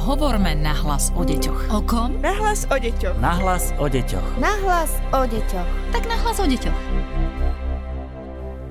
Hovorme 0.00 0.56
nahlas 0.56 1.12
o 1.12 1.20
deťoch. 1.28 1.76
O 1.76 1.84
kom? 1.84 2.16
Nahlas 2.24 2.64
o 2.72 2.76
deťoch. 2.80 3.20
Nahlas 3.20 3.76
o 3.76 3.84
deťoch. 3.84 4.40
Nahlas 4.40 4.96
o 5.12 5.28
deťoch. 5.28 5.68
Tak 5.92 6.08
nahlas 6.08 6.40
o 6.40 6.48
deťoch. 6.48 6.78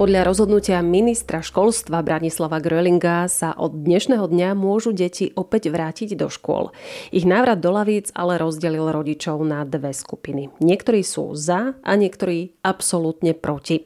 Podľa 0.01 0.25
rozhodnutia 0.25 0.81
ministra 0.81 1.45
školstva 1.45 2.01
Branislava 2.01 2.57
Grölinga 2.57 3.29
sa 3.29 3.53
od 3.53 3.77
dnešného 3.77 4.25
dňa 4.25 4.57
môžu 4.57 4.89
deti 4.89 5.29
opäť 5.37 5.69
vrátiť 5.69 6.17
do 6.17 6.33
škôl. 6.33 6.73
Ich 7.13 7.29
návrat 7.29 7.61
do 7.61 7.77
lavíc 7.77 8.09
ale 8.17 8.41
rozdelil 8.41 8.89
rodičov 8.89 9.37
na 9.45 9.61
dve 9.69 9.93
skupiny. 9.93 10.49
Niektorí 10.65 11.05
sú 11.05 11.37
za 11.37 11.77
a 11.77 11.91
niektorí 11.93 12.57
absolútne 12.65 13.37
proti. 13.37 13.85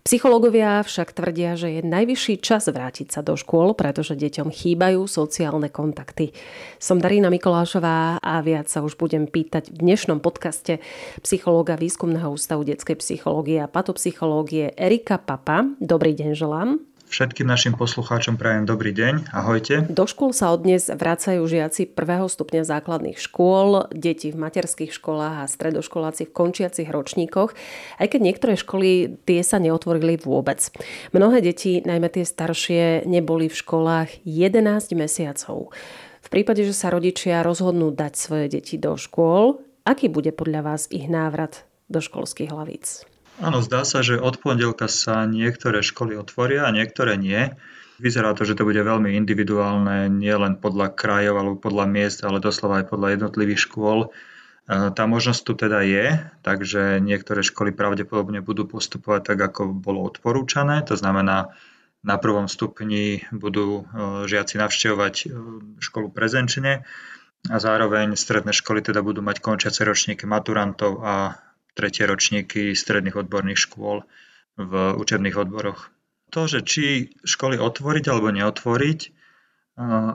Psychológovia 0.00 0.80
však 0.80 1.12
tvrdia, 1.12 1.60
že 1.60 1.76
je 1.76 1.82
najvyšší 1.84 2.40
čas 2.40 2.72
vrátiť 2.72 3.12
sa 3.12 3.20
do 3.20 3.36
škôl, 3.36 3.76
pretože 3.76 4.16
deťom 4.16 4.48
chýbajú 4.48 5.04
sociálne 5.04 5.68
kontakty. 5.68 6.32
Som 6.80 7.04
Darína 7.04 7.28
Mikolášová 7.28 8.16
a 8.18 8.34
viac 8.40 8.72
sa 8.72 8.80
už 8.80 8.96
budem 8.96 9.28
pýtať 9.28 9.68
v 9.68 9.76
dnešnom 9.84 10.24
podcaste 10.24 10.80
psychológa 11.20 11.76
Výskumného 11.76 12.32
ústavu 12.32 12.64
detskej 12.64 12.96
psychológie 12.96 13.60
a 13.60 13.68
patopsychológie 13.68 14.72
Erika 14.72 15.20
Papa. 15.20 15.68
Dobrý 15.78 16.16
deň 16.16 16.30
želám. 16.32 16.89
Všetkým 17.10 17.42
našim 17.42 17.74
poslucháčom 17.74 18.38
prajem 18.38 18.70
dobrý 18.70 18.94
deň. 18.94 19.34
Ahojte. 19.34 19.82
Do 19.90 20.06
škôl 20.06 20.30
sa 20.30 20.54
od 20.54 20.62
dnes 20.62 20.86
vracajú 20.86 21.42
žiaci 21.42 21.90
prvého 21.90 22.30
stupňa 22.30 22.62
základných 22.62 23.18
škôl, 23.18 23.90
deti 23.90 24.30
v 24.30 24.38
materských 24.38 24.94
školách 24.94 25.42
a 25.42 25.50
stredoškoláci 25.50 26.30
v 26.30 26.34
končiacich 26.38 26.86
ročníkoch, 26.86 27.50
aj 27.98 28.06
keď 28.14 28.20
niektoré 28.22 28.54
školy 28.54 29.18
tie 29.26 29.42
sa 29.42 29.58
neotvorili 29.58 30.22
vôbec. 30.22 30.62
Mnohé 31.10 31.42
deti, 31.42 31.82
najmä 31.82 32.14
tie 32.14 32.22
staršie, 32.22 33.02
neboli 33.10 33.50
v 33.50 33.58
školách 33.58 34.22
11 34.22 34.94
mesiacov. 34.94 35.74
V 36.22 36.28
prípade, 36.30 36.62
že 36.62 36.78
sa 36.78 36.94
rodičia 36.94 37.42
rozhodnú 37.42 37.90
dať 37.90 38.14
svoje 38.14 38.46
deti 38.54 38.78
do 38.78 38.94
škôl, 38.94 39.58
aký 39.82 40.06
bude 40.06 40.30
podľa 40.30 40.62
vás 40.62 40.86
ich 40.94 41.10
návrat 41.10 41.66
do 41.90 41.98
školských 41.98 42.54
hlavíc? 42.54 43.09
Áno, 43.40 43.64
zdá 43.64 43.88
sa, 43.88 44.04
že 44.04 44.20
od 44.20 44.36
pondelka 44.36 44.84
sa 44.84 45.24
niektoré 45.24 45.80
školy 45.80 46.12
otvoria 46.12 46.68
a 46.68 46.74
niektoré 46.76 47.16
nie. 47.16 47.48
Vyzerá 47.96 48.36
to, 48.36 48.44
že 48.44 48.52
to 48.52 48.68
bude 48.68 48.76
veľmi 48.76 49.16
individuálne, 49.16 50.12
nie 50.12 50.32
len 50.32 50.60
podľa 50.60 50.92
krajov 50.92 51.40
alebo 51.40 51.56
podľa 51.56 51.88
miest, 51.88 52.20
ale 52.20 52.44
doslova 52.44 52.84
aj 52.84 52.92
podľa 52.92 53.16
jednotlivých 53.16 53.64
škôl. 53.64 53.98
E, 54.04 54.08
tá 54.92 55.08
možnosť 55.08 55.40
tu 55.40 55.52
teda 55.56 55.80
je, 55.80 56.20
takže 56.44 57.00
niektoré 57.00 57.40
školy 57.40 57.72
pravdepodobne 57.72 58.44
budú 58.44 58.68
postupovať 58.68 59.32
tak, 59.32 59.40
ako 59.40 59.72
bolo 59.72 60.04
odporúčané. 60.04 60.84
To 60.92 61.00
znamená, 61.00 61.56
na 62.04 62.16
prvom 62.20 62.44
stupni 62.44 63.24
budú 63.32 63.88
e, 63.88 64.28
žiaci 64.28 64.60
navštevovať 64.60 65.14
e, 65.16 65.24
školu 65.80 66.12
prezenčne 66.12 66.84
a 67.48 67.56
zároveň 67.56 68.20
stredné 68.20 68.52
školy 68.52 68.84
teda 68.84 69.00
budú 69.00 69.24
mať 69.24 69.40
končiace 69.40 69.80
ročníky 69.84 70.28
maturantov 70.28 71.00
a 71.00 71.40
tretie 71.80 72.04
ročníky 72.04 72.76
stredných 72.76 73.16
odborných 73.16 73.64
škôl 73.64 74.04
v 74.60 74.72
učebných 75.00 75.40
odboroch. 75.40 75.88
To, 76.36 76.44
že 76.44 76.60
či 76.60 77.16
školy 77.24 77.56
otvoriť 77.56 78.04
alebo 78.12 78.28
neotvoriť, 78.28 79.00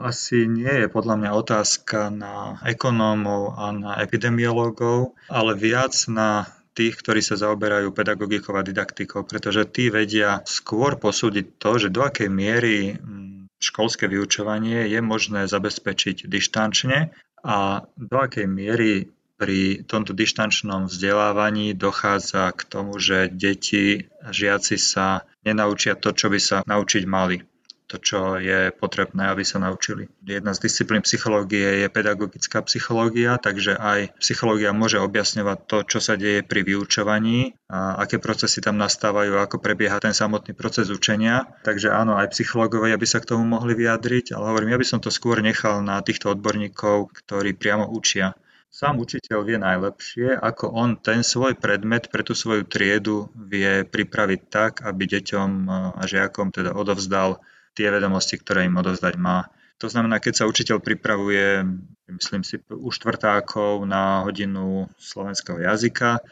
asi 0.06 0.46
nie 0.46 0.86
je 0.86 0.86
podľa 0.86 1.18
mňa 1.18 1.30
otázka 1.34 2.14
na 2.14 2.62
ekonómov 2.62 3.58
a 3.58 3.74
na 3.74 3.92
epidemiológov, 3.98 5.18
ale 5.26 5.58
viac 5.58 5.92
na 6.06 6.46
tých, 6.76 7.00
ktorí 7.02 7.24
sa 7.24 7.40
zaoberajú 7.40 7.90
pedagogikou 7.90 8.54
a 8.54 8.62
didaktikou, 8.62 9.26
pretože 9.26 9.64
tí 9.72 9.88
vedia 9.88 10.44
skôr 10.44 11.00
posúdiť 11.00 11.56
to, 11.58 11.70
že 11.82 11.88
do 11.88 12.04
akej 12.04 12.28
miery 12.28 12.94
mm, 12.94 13.48
školské 13.58 14.06
vyučovanie 14.06 14.84
je 14.86 15.00
možné 15.00 15.48
zabezpečiť 15.48 16.28
dištančne 16.28 17.16
a 17.42 17.80
do 17.96 18.16
akej 18.20 18.44
miery 18.44 19.08
pri 19.36 19.84
tomto 19.84 20.16
dištančnom 20.16 20.88
vzdelávaní 20.88 21.76
dochádza 21.76 22.52
k 22.56 22.60
tomu, 22.64 22.96
že 22.96 23.28
deti 23.28 24.08
žiaci 24.24 24.76
sa 24.80 25.28
nenaučia 25.44 25.94
to, 25.94 26.16
čo 26.16 26.32
by 26.32 26.40
sa 26.40 26.56
naučiť 26.64 27.04
mali 27.04 27.44
to, 27.86 28.02
čo 28.02 28.42
je 28.42 28.74
potrebné, 28.74 29.30
aby 29.30 29.46
sa 29.46 29.62
naučili. 29.62 30.10
Jedna 30.26 30.50
z 30.58 30.66
disciplín 30.66 31.06
psychológie 31.06 31.86
je 31.86 31.88
pedagogická 31.88 32.58
psychológia, 32.66 33.38
takže 33.38 33.78
aj 33.78 34.18
psychológia 34.18 34.74
môže 34.74 34.98
objasňovať 34.98 35.58
to, 35.70 35.78
čo 35.86 35.98
sa 36.02 36.18
deje 36.18 36.42
pri 36.42 36.66
vyučovaní, 36.66 37.54
a 37.70 38.02
aké 38.02 38.18
procesy 38.18 38.58
tam 38.58 38.74
nastávajú, 38.78 39.38
ako 39.38 39.62
prebieha 39.62 40.02
ten 40.02 40.14
samotný 40.14 40.54
proces 40.58 40.90
učenia. 40.90 41.46
Takže 41.62 41.94
áno, 41.94 42.18
aj 42.18 42.34
psychológovia 42.34 42.98
by 42.98 43.06
sa 43.06 43.22
k 43.22 43.30
tomu 43.34 43.46
mohli 43.46 43.78
vyjadriť, 43.78 44.34
ale 44.34 44.50
hovorím, 44.50 44.74
ja 44.74 44.82
by 44.82 44.86
som 44.86 44.98
to 44.98 45.14
skôr 45.14 45.38
nechal 45.38 45.78
na 45.78 46.02
týchto 46.02 46.34
odborníkov, 46.34 47.14
ktorí 47.22 47.54
priamo 47.54 47.86
učia. 47.86 48.34
Sám 48.68 49.00
učiteľ 49.00 49.38
vie 49.46 49.56
najlepšie, 49.56 50.36
ako 50.36 50.68
on 50.68 51.00
ten 51.00 51.24
svoj 51.24 51.56
predmet 51.56 52.12
pre 52.12 52.20
tú 52.20 52.36
svoju 52.36 52.68
triedu 52.68 53.32
vie 53.32 53.88
pripraviť 53.88 54.40
tak, 54.52 54.72
aby 54.84 55.08
deťom 55.16 55.50
a 55.96 56.02
žiakom 56.04 56.52
teda 56.52 56.76
odovzdal 56.76 57.40
tie 57.72 57.88
vedomosti, 57.88 58.36
ktoré 58.36 58.68
im 58.68 58.76
odovzdať 58.76 59.14
má. 59.16 59.48
To 59.80 59.92
znamená, 59.92 60.20
keď 60.20 60.40
sa 60.40 60.48
učiteľ 60.48 60.80
pripravuje, 60.80 61.64
myslím 62.08 62.40
si, 62.40 62.56
u 62.72 62.88
štvrtákov 62.88 63.84
na 63.84 64.24
hodinu 64.24 64.88
slovenského 64.96 65.60
jazyka, 65.60 66.24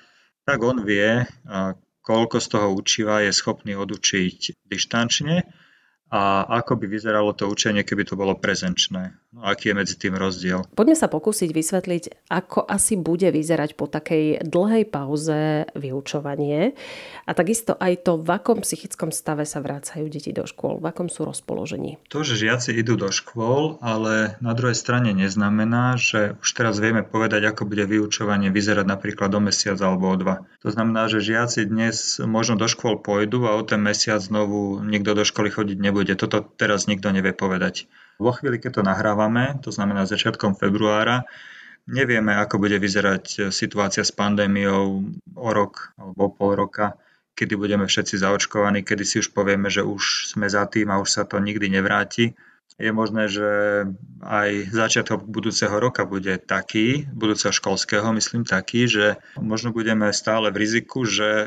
tak 0.49 0.59
on 0.65 0.81
vie, 0.85 1.29
koľko 2.05 2.37
z 2.41 2.47
toho 2.49 2.69
učiva 2.73 3.21
je 3.25 3.33
schopný 3.37 3.77
odučiť 3.77 4.69
dištančne 4.69 5.45
a 6.09 6.45
ako 6.61 6.81
by 6.81 6.87
vyzeralo 6.89 7.33
to 7.37 7.49
učenie, 7.49 7.85
keby 7.85 8.05
to 8.09 8.17
bolo 8.17 8.37
prezenčné. 8.37 9.17
No, 9.35 9.43
aký 9.51 9.75
je 9.75 9.75
medzi 9.75 9.95
tým 9.99 10.15
rozdiel? 10.15 10.63
Poďme 10.79 10.95
sa 10.95 11.11
pokúsiť 11.11 11.51
vysvetliť, 11.51 12.31
ako 12.31 12.63
asi 12.63 12.95
bude 12.95 13.27
vyzerať 13.35 13.75
po 13.75 13.91
takej 13.91 14.47
dlhej 14.47 14.87
pauze 14.87 15.67
vyučovanie 15.75 16.79
a 17.27 17.31
takisto 17.35 17.75
aj 17.75 18.07
to, 18.07 18.23
v 18.23 18.31
akom 18.31 18.63
psychickom 18.63 19.11
stave 19.11 19.43
sa 19.43 19.59
vrácajú 19.59 20.07
deti 20.07 20.31
do 20.31 20.47
škôl, 20.47 20.79
v 20.79 20.87
akom 20.87 21.11
sú 21.11 21.27
rozpoložení. 21.27 21.99
To, 22.15 22.23
že 22.23 22.39
žiaci 22.39 22.79
idú 22.79 22.95
do 22.95 23.11
škôl, 23.11 23.83
ale 23.83 24.39
na 24.39 24.55
druhej 24.55 24.79
strane 24.79 25.11
neznamená, 25.11 25.99
že 25.99 26.39
už 26.39 26.49
teraz 26.55 26.79
vieme 26.79 27.03
povedať, 27.03 27.43
ako 27.51 27.67
bude 27.67 27.91
vyučovanie 27.91 28.55
vyzerať 28.55 28.87
napríklad 28.87 29.35
do 29.35 29.43
mesiac 29.43 29.83
alebo 29.83 30.15
o 30.15 30.17
dva. 30.17 30.47
To 30.63 30.71
znamená, 30.71 31.11
že 31.11 31.19
žiaci 31.19 31.67
dnes 31.67 32.23
možno 32.23 32.55
do 32.55 32.71
škôl 32.71 33.03
pôjdu 33.03 33.51
a 33.51 33.59
o 33.59 33.67
ten 33.67 33.83
mesiac 33.83 34.23
znovu 34.23 34.79
nikto 34.79 35.19
do 35.19 35.27
školy 35.27 35.51
chodiť 35.51 35.79
nebude 35.83 36.05
bude. 36.05 36.21
Toto 36.21 36.45
teraz 36.45 36.85
nikto 36.85 37.09
nevie 37.11 37.33
povedať. 37.33 37.89
Vo 38.19 38.31
chvíli, 38.31 38.63
keď 38.63 38.81
to 38.81 38.83
nahrávame, 38.87 39.59
to 39.61 39.75
znamená 39.75 40.07
začiatkom 40.07 40.55
februára, 40.55 41.27
nevieme, 41.91 42.33
ako 42.39 42.63
bude 42.63 42.79
vyzerať 42.79 43.51
situácia 43.51 44.07
s 44.07 44.15
pandémiou 44.15 45.05
o 45.35 45.51
rok 45.53 45.93
alebo 45.99 46.33
pol 46.33 46.57
roka, 46.57 46.97
kedy 47.35 47.59
budeme 47.59 47.85
všetci 47.85 48.23
zaočkovaní, 48.23 48.87
kedy 48.87 49.05
si 49.05 49.17
už 49.19 49.35
povieme, 49.35 49.67
že 49.67 49.83
už 49.83 50.31
sme 50.31 50.47
za 50.47 50.65
tým 50.71 50.95
a 50.95 51.03
už 51.03 51.11
sa 51.11 51.23
to 51.27 51.43
nikdy 51.43 51.67
nevráti 51.67 52.39
je 52.75 52.91
možné, 52.91 53.31
že 53.31 53.49
aj 54.19 54.75
začiatok 54.75 55.23
budúceho 55.23 55.79
roka 55.79 56.03
bude 56.03 56.43
taký, 56.43 57.07
budúceho 57.15 57.55
školského 57.55 58.11
myslím 58.19 58.43
taký, 58.43 58.91
že 58.91 59.23
možno 59.39 59.71
budeme 59.71 60.11
stále 60.11 60.51
v 60.51 60.59
riziku, 60.59 61.07
že 61.07 61.47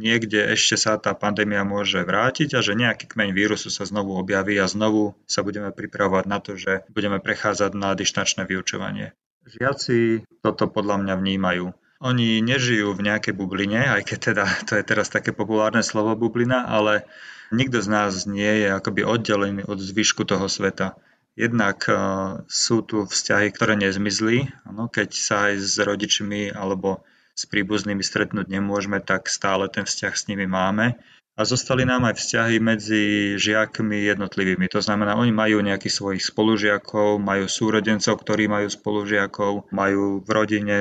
niekde 0.00 0.40
ešte 0.56 0.80
sa 0.80 0.96
tá 0.96 1.12
pandémia 1.12 1.60
môže 1.60 2.00
vrátiť 2.00 2.56
a 2.56 2.64
že 2.64 2.72
nejaký 2.72 3.04
kmeň 3.04 3.36
vírusu 3.36 3.68
sa 3.68 3.84
znovu 3.84 4.16
objaví 4.16 4.56
a 4.56 4.64
znovu 4.64 5.12
sa 5.28 5.44
budeme 5.44 5.68
pripravovať 5.76 6.24
na 6.24 6.38
to, 6.40 6.56
že 6.56 6.88
budeme 6.88 7.20
prechádzať 7.20 7.76
na 7.76 7.92
dištačné 7.92 8.48
vyučovanie. 8.48 9.12
Žiaci 9.44 10.24
toto 10.40 10.72
podľa 10.72 11.04
mňa 11.04 11.14
vnímajú. 11.20 11.66
Oni 12.02 12.42
nežijú 12.42 12.96
v 12.96 13.12
nejakej 13.12 13.34
bubline, 13.36 13.78
aj 13.92 14.02
keď 14.08 14.18
teda 14.18 14.44
to 14.66 14.72
je 14.74 14.84
teraz 14.88 15.06
také 15.12 15.30
populárne 15.30 15.84
slovo 15.86 16.18
bublina, 16.18 16.66
ale 16.66 17.06
nikto 17.52 17.84
z 17.84 17.88
nás 17.88 18.24
nie 18.24 18.66
je 18.66 18.68
akoby 18.72 19.04
oddelený 19.04 19.68
od 19.68 19.78
zvyšku 19.78 20.24
toho 20.24 20.48
sveta. 20.48 20.96
Jednak 21.32 21.88
uh, 21.88 22.44
sú 22.48 22.84
tu 22.84 23.08
vzťahy, 23.08 23.52
ktoré 23.52 23.76
nezmizli. 23.76 24.52
Ano, 24.68 24.88
keď 24.88 25.08
sa 25.16 25.36
aj 25.48 25.64
s 25.64 25.80
rodičmi 25.80 26.52
alebo 26.52 27.04
s 27.32 27.48
príbuznými 27.48 28.04
stretnúť 28.04 28.52
nemôžeme, 28.52 29.00
tak 29.00 29.32
stále 29.32 29.68
ten 29.72 29.88
vzťah 29.88 30.12
s 30.12 30.28
nimi 30.28 30.44
máme. 30.44 31.00
A 31.32 31.48
zostali 31.48 31.88
nám 31.88 32.04
aj 32.04 32.20
vzťahy 32.20 32.60
medzi 32.60 33.02
žiakmi 33.40 34.04
jednotlivými. 34.04 34.68
To 34.68 34.84
znamená, 34.84 35.16
oni 35.16 35.32
majú 35.32 35.64
nejakých 35.64 35.96
svojich 35.96 36.22
spolužiakov, 36.28 37.16
majú 37.16 37.48
súrodencov, 37.48 38.20
ktorí 38.20 38.52
majú 38.52 38.68
spolužiakov, 38.68 39.72
majú 39.72 40.20
v 40.20 40.28
rodine 40.28 40.76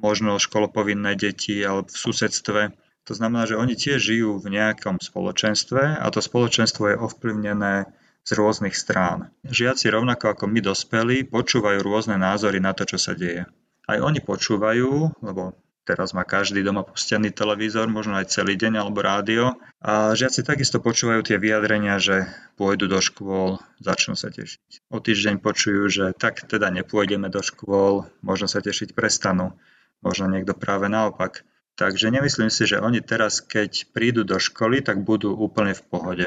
možno 0.00 0.40
školopovinné 0.40 1.20
deti 1.20 1.60
alebo 1.60 1.92
v 1.92 2.00
susedstve. 2.00 2.60
To 3.04 3.12
znamená, 3.12 3.44
že 3.44 3.60
oni 3.60 3.76
tiež 3.76 4.00
žijú 4.00 4.40
v 4.40 4.56
nejakom 4.56 4.96
spoločenstve 4.96 6.00
a 6.00 6.06
to 6.08 6.24
spoločenstvo 6.24 6.92
je 6.92 6.96
ovplyvnené 6.96 7.88
z 8.24 8.30
rôznych 8.32 8.72
strán. 8.72 9.28
Žiaci 9.44 9.92
rovnako 9.92 10.32
ako 10.32 10.44
my 10.48 10.60
dospelí 10.64 11.28
počúvajú 11.28 11.84
rôzne 11.84 12.16
názory 12.16 12.64
na 12.64 12.72
to, 12.72 12.88
čo 12.88 12.96
sa 12.96 13.12
deje. 13.12 13.44
Aj 13.84 13.98
oni 14.00 14.24
počúvajú, 14.24 15.20
lebo 15.20 15.52
Teraz 15.84 16.16
má 16.16 16.24
každý 16.24 16.64
doma 16.64 16.80
pustený 16.80 17.28
televízor, 17.28 17.92
možno 17.92 18.16
aj 18.16 18.32
celý 18.32 18.56
deň 18.56 18.80
alebo 18.80 19.04
rádio. 19.04 19.60
A 19.84 20.16
žiaci 20.16 20.40
takisto 20.40 20.80
počúvajú 20.80 21.20
tie 21.20 21.36
vyjadrenia, 21.36 22.00
že 22.00 22.24
pôjdu 22.56 22.88
do 22.88 23.04
škôl, 23.04 23.60
začnú 23.84 24.16
sa 24.16 24.32
tešiť. 24.32 24.88
O 24.88 25.04
týždeň 25.04 25.44
počujú, 25.44 25.84
že 25.92 26.04
tak 26.16 26.40
teda 26.48 26.72
nepôjdeme 26.72 27.28
do 27.28 27.44
škôl, 27.44 28.08
možno 28.24 28.48
sa 28.48 28.64
tešiť 28.64 28.96
prestanú. 28.96 29.52
Možno 30.00 30.24
niekto 30.32 30.56
práve 30.56 30.88
naopak. 30.88 31.44
Takže 31.74 32.14
nemyslím 32.14 32.54
si, 32.54 32.70
že 32.70 32.78
oni 32.78 33.02
teraz, 33.02 33.42
keď 33.42 33.90
prídu 33.90 34.22
do 34.22 34.38
školy, 34.38 34.78
tak 34.78 35.02
budú 35.02 35.34
úplne 35.34 35.74
v 35.74 35.82
pohode. 35.82 36.26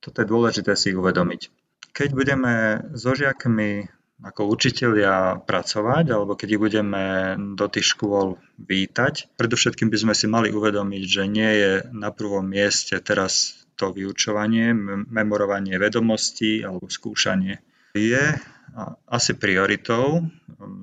Toto 0.00 0.24
je 0.24 0.30
dôležité 0.30 0.72
si 0.72 0.96
uvedomiť. 0.96 1.52
Keď 1.92 2.08
budeme 2.16 2.84
so 2.96 3.12
žiakmi 3.12 3.88
ako 4.24 4.48
učitelia 4.48 5.44
pracovať, 5.44 6.04
alebo 6.08 6.32
keď 6.40 6.48
ich 6.56 6.62
budeme 6.62 7.04
do 7.52 7.68
tých 7.68 7.92
škôl 7.92 8.40
vítať. 8.56 9.28
Predovšetkým 9.36 9.92
by 9.92 9.98
sme 10.00 10.14
si 10.16 10.24
mali 10.24 10.48
uvedomiť, 10.48 11.02
že 11.04 11.22
nie 11.28 11.50
je 11.52 11.72
na 11.92 12.08
prvom 12.08 12.48
mieste 12.48 12.96
teraz 13.04 13.60
to 13.76 13.92
vyučovanie, 13.92 14.72
memorovanie 15.12 15.76
vedomostí 15.76 16.64
alebo 16.64 16.88
skúšanie. 16.88 17.60
Je 17.92 18.40
asi 19.08 19.32
prioritou 19.32 20.28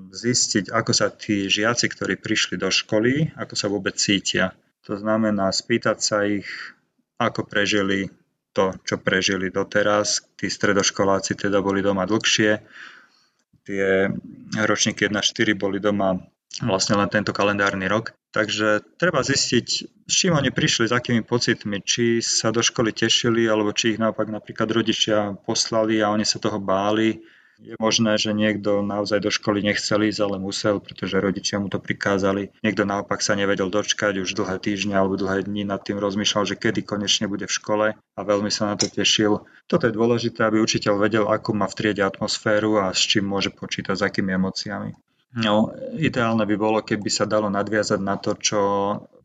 zistiť, 0.10 0.74
ako 0.74 0.92
sa 0.94 1.13
tí 1.13 1.45
žiaci, 1.45 1.86
ktorí 1.90 2.18
prišli 2.18 2.57
do 2.57 2.74
školy, 2.74 3.34
ako 3.38 3.54
sa 3.54 3.69
vôbec 3.69 3.94
cítia. 3.98 4.57
To 4.90 4.98
znamená 4.98 5.54
spýtať 5.54 5.98
sa 6.01 6.25
ich, 6.25 6.50
ako 7.22 7.45
prežili 7.45 8.10
to, 8.51 8.74
čo 8.86 8.98
prežili 8.98 9.54
doteraz. 9.54 10.25
Tí 10.38 10.50
stredoškoláci 10.50 11.38
teda 11.38 11.62
boli 11.62 11.86
doma 11.86 12.10
dlhšie, 12.10 12.51
tie 13.63 14.12
ročníky 14.57 15.07
1-4 15.07 15.56
boli 15.56 15.80
doma 15.80 16.19
vlastne 16.62 17.00
len 17.00 17.10
tento 17.10 17.34
kalendárny 17.34 17.90
rok. 17.90 18.13
Takže 18.34 18.98
treba 18.98 19.22
zistiť, 19.22 19.68
s 20.10 20.13
čím 20.13 20.34
oni 20.34 20.50
prišli, 20.50 20.90
s 20.90 20.94
akými 20.94 21.22
pocitmi, 21.22 21.86
či 21.86 22.22
sa 22.22 22.50
do 22.50 22.66
školy 22.66 22.90
tešili, 22.90 23.45
alebo 23.45 23.74
či 23.74 23.94
ich 23.94 24.01
naopak 24.01 24.30
napríklad 24.30 24.69
rodičia 24.69 25.38
poslali 25.45 26.01
a 26.01 26.10
oni 26.10 26.25
sa 26.25 26.42
toho 26.42 26.57
báli, 26.57 27.22
je 27.61 27.75
možné, 27.77 28.17
že 28.17 28.33
niekto 28.33 28.81
naozaj 28.81 29.21
do 29.21 29.29
školy 29.29 29.61
nechcel 29.61 30.01
ísť, 30.03 30.19
ale 30.25 30.38
musel, 30.41 30.81
pretože 30.81 31.21
rodičia 31.21 31.61
mu 31.61 31.69
to 31.69 31.77
prikázali. 31.77 32.50
Niekto 32.65 32.83
naopak 32.83 33.21
sa 33.21 33.38
nevedel 33.38 33.69
dočkať, 33.69 34.25
už 34.25 34.33
dlhé 34.33 34.57
týždne 34.57 34.97
alebo 34.97 35.19
dlhé 35.19 35.45
dni 35.45 35.63
nad 35.67 35.79
tým 35.79 36.01
rozmýšľal, 36.01 36.50
že 36.50 36.59
kedy 36.59 36.83
konečne 36.83 37.29
bude 37.29 37.45
v 37.45 37.53
škole 37.53 37.88
a 37.94 38.19
veľmi 38.21 38.50
sa 38.50 38.73
na 38.73 38.75
to 38.75 38.89
tešil. 38.89 39.45
Toto 39.69 39.85
je 39.85 39.94
dôležité, 39.94 40.44
aby 40.44 40.59
učiteľ 40.59 40.94
vedel, 40.97 41.25
akú 41.29 41.53
má 41.53 41.69
v 41.69 41.77
triede 41.77 42.03
atmosféru 42.03 42.81
a 42.81 42.91
s 42.91 43.05
čím 43.05 43.29
môže 43.29 43.53
počítať, 43.53 43.95
s 43.95 44.06
akými 44.06 44.33
emóciami. 44.33 44.91
No, 45.33 45.73
ideálne 45.97 46.45
by 46.45 46.56
bolo, 46.61 46.85
keby 46.85 47.09
sa 47.09 47.25
dalo 47.25 47.49
nadviazať 47.49 47.97
na 47.97 48.21
to, 48.21 48.38
čo 48.38 48.59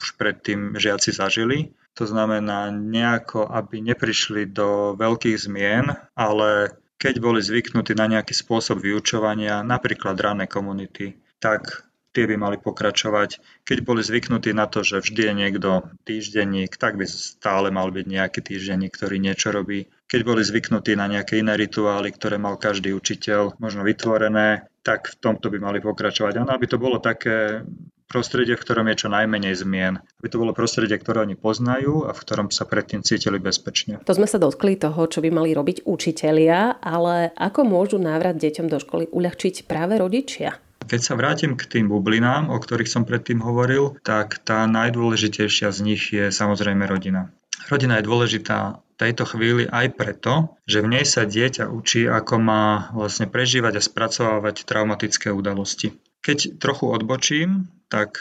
už 0.00 0.16
predtým 0.16 0.72
žiaci 0.72 1.12
zažili. 1.12 1.76
To 2.00 2.08
znamená 2.08 2.72
nejako, 2.72 3.44
aby 3.44 3.84
neprišli 3.84 4.48
do 4.48 4.96
veľkých 4.96 5.36
zmien, 5.36 5.92
ale 6.16 6.72
keď 6.98 7.14
boli 7.22 7.38
zvyknutí 7.38 7.94
na 7.94 8.10
nejaký 8.10 8.34
spôsob 8.34 8.82
vyučovania, 8.82 9.62
napríklad 9.62 10.18
ranné 10.18 10.50
komunity, 10.50 11.14
tak 11.38 11.88
tie 12.10 12.26
by 12.26 12.34
mali 12.34 12.56
pokračovať. 12.58 13.38
Keď 13.62 13.78
boli 13.86 14.02
zvyknutí 14.02 14.50
na 14.50 14.66
to, 14.66 14.82
že 14.82 14.98
vždy 14.98 15.22
je 15.30 15.34
niekto 15.38 15.70
týždenník, 16.02 16.74
tak 16.74 16.98
by 16.98 17.06
stále 17.06 17.70
mal 17.70 17.94
byť 17.94 18.06
nejaký 18.10 18.40
týždenník, 18.42 18.98
ktorý 18.98 19.22
niečo 19.22 19.54
robí. 19.54 19.86
Keď 20.10 20.20
boli 20.26 20.42
zvyknutí 20.42 20.98
na 20.98 21.06
nejaké 21.06 21.38
iné 21.38 21.54
rituály, 21.54 22.10
ktoré 22.10 22.34
mal 22.40 22.58
každý 22.58 22.90
učiteľ 22.90 23.62
možno 23.62 23.86
vytvorené, 23.86 24.66
tak 24.82 25.14
v 25.14 25.16
tomto 25.22 25.52
by 25.52 25.62
mali 25.62 25.78
pokračovať. 25.78 26.42
Ano, 26.42 26.50
aby 26.50 26.66
to 26.66 26.80
bolo 26.80 26.98
také 26.98 27.62
prostredie, 28.08 28.56
v 28.56 28.64
ktorom 28.64 28.88
je 28.90 29.06
čo 29.06 29.08
najmenej 29.12 29.54
zmien. 29.54 30.00
Aby 30.18 30.26
to 30.32 30.40
bolo 30.40 30.56
prostredie, 30.56 30.96
ktoré 30.96 31.22
oni 31.28 31.36
poznajú 31.36 32.08
a 32.08 32.16
v 32.16 32.22
ktorom 32.24 32.48
sa 32.48 32.64
predtým 32.64 33.04
cítili 33.04 33.36
bezpečne. 33.36 34.00
To 34.02 34.16
sme 34.16 34.24
sa 34.24 34.40
dotkli 34.40 34.80
toho, 34.80 35.06
čo 35.06 35.20
by 35.20 35.28
mali 35.28 35.52
robiť 35.52 35.84
učitelia, 35.84 36.80
ale 36.80 37.30
ako 37.36 37.68
môžu 37.68 38.00
návrat 38.00 38.40
deťom 38.40 38.66
do 38.66 38.80
školy 38.80 39.12
uľahčiť 39.12 39.68
práve 39.68 40.00
rodičia? 40.00 40.56
Keď 40.88 41.00
sa 41.04 41.20
vrátim 41.20 41.52
k 41.52 41.68
tým 41.68 41.92
bublinám, 41.92 42.48
o 42.48 42.56
ktorých 42.56 42.88
som 42.88 43.04
predtým 43.04 43.44
hovoril, 43.44 44.00
tak 44.00 44.40
tá 44.40 44.64
najdôležitejšia 44.64 45.68
z 45.68 45.78
nich 45.84 46.02
je 46.16 46.32
samozrejme 46.32 46.88
rodina. 46.88 47.28
Rodina 47.68 48.00
je 48.00 48.08
dôležitá 48.08 48.80
tejto 48.96 49.28
chvíli 49.28 49.68
aj 49.68 49.94
preto, 49.94 50.56
že 50.64 50.80
v 50.80 50.96
nej 50.96 51.04
sa 51.04 51.28
dieťa 51.28 51.68
učí, 51.68 52.08
ako 52.08 52.34
má 52.40 52.88
vlastne 52.96 53.28
prežívať 53.28 53.78
a 53.78 53.84
spracovávať 53.84 54.64
traumatické 54.64 55.28
udalosti. 55.28 55.92
Keď 56.22 56.58
trochu 56.58 56.90
odbočím, 56.90 57.70
tak 57.88 58.20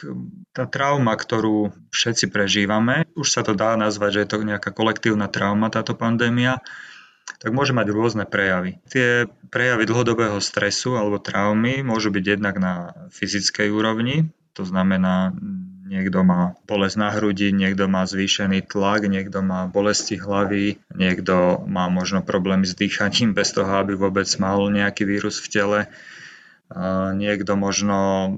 tá 0.56 0.64
trauma, 0.64 1.14
ktorú 1.20 1.76
všetci 1.92 2.32
prežívame, 2.32 3.10
už 3.20 3.28
sa 3.28 3.42
to 3.44 3.52
dá 3.52 3.76
nazvať, 3.76 4.10
že 4.16 4.22
je 4.24 4.30
to 4.32 4.48
nejaká 4.48 4.72
kolektívna 4.72 5.28
trauma, 5.28 5.68
táto 5.68 5.92
pandémia, 5.92 6.64
tak 7.44 7.52
môže 7.52 7.76
mať 7.76 7.88
rôzne 7.92 8.24
prejavy. 8.24 8.80
Tie 8.88 9.28
prejavy 9.52 9.84
dlhodobého 9.84 10.40
stresu 10.40 10.96
alebo 10.96 11.20
traumy 11.20 11.84
môžu 11.84 12.10
byť 12.16 12.26
jednak 12.40 12.56
na 12.56 12.96
fyzickej 13.12 13.68
úrovni, 13.68 14.32
to 14.56 14.64
znamená, 14.64 15.36
niekto 15.88 16.26
má 16.26 16.58
bolesť 16.66 16.96
na 16.98 17.10
hrudi, 17.14 17.54
niekto 17.54 17.86
má 17.86 18.04
zvýšený 18.10 18.66
tlak, 18.66 19.06
niekto 19.06 19.46
má 19.46 19.70
bolesti 19.70 20.20
hlavy, 20.20 20.82
niekto 20.92 21.62
má 21.70 21.88
možno 21.88 22.26
problémy 22.26 22.66
s 22.66 22.74
dýchaním 22.74 23.38
bez 23.38 23.54
toho, 23.54 23.70
aby 23.80 23.94
vôbec 23.94 24.28
mal 24.42 24.58
nejaký 24.68 25.06
vírus 25.06 25.38
v 25.38 25.48
tele. 25.48 25.80
Niekto 27.16 27.56
možno 27.56 28.32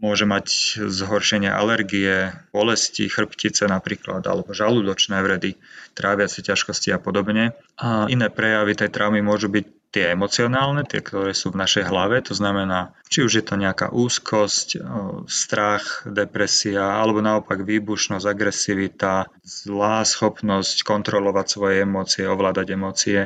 môže 0.00 0.24
mať 0.24 0.80
zhoršenie 0.88 1.52
alergie, 1.52 2.32
bolesti, 2.56 3.04
chrbtice 3.04 3.68
napríklad, 3.68 4.24
alebo 4.24 4.56
žalúdočné 4.56 5.20
vredy, 5.20 5.60
tráviace 5.92 6.40
ťažkosti 6.40 6.88
a 6.90 6.98
podobne. 6.98 7.52
A 7.76 8.08
iné 8.08 8.32
prejavy 8.32 8.80
tej 8.80 8.88
traumy 8.88 9.20
môžu 9.20 9.52
byť 9.52 9.64
tie 9.90 10.14
emocionálne, 10.14 10.86
tie, 10.86 11.02
ktoré 11.02 11.34
sú 11.34 11.50
v 11.52 11.60
našej 11.60 11.90
hlave, 11.90 12.22
to 12.22 12.32
znamená, 12.32 12.94
či 13.10 13.26
už 13.26 13.42
je 13.42 13.44
to 13.44 13.58
nejaká 13.58 13.90
úzkosť, 13.90 14.80
strach, 15.26 16.06
depresia, 16.06 16.96
alebo 16.96 17.20
naopak 17.20 17.60
výbušnosť, 17.66 18.24
agresivita, 18.24 19.28
zlá 19.42 20.06
schopnosť 20.06 20.86
kontrolovať 20.86 21.46
svoje 21.50 21.84
emócie, 21.84 22.24
ovládať 22.24 22.66
emócie. 22.72 23.20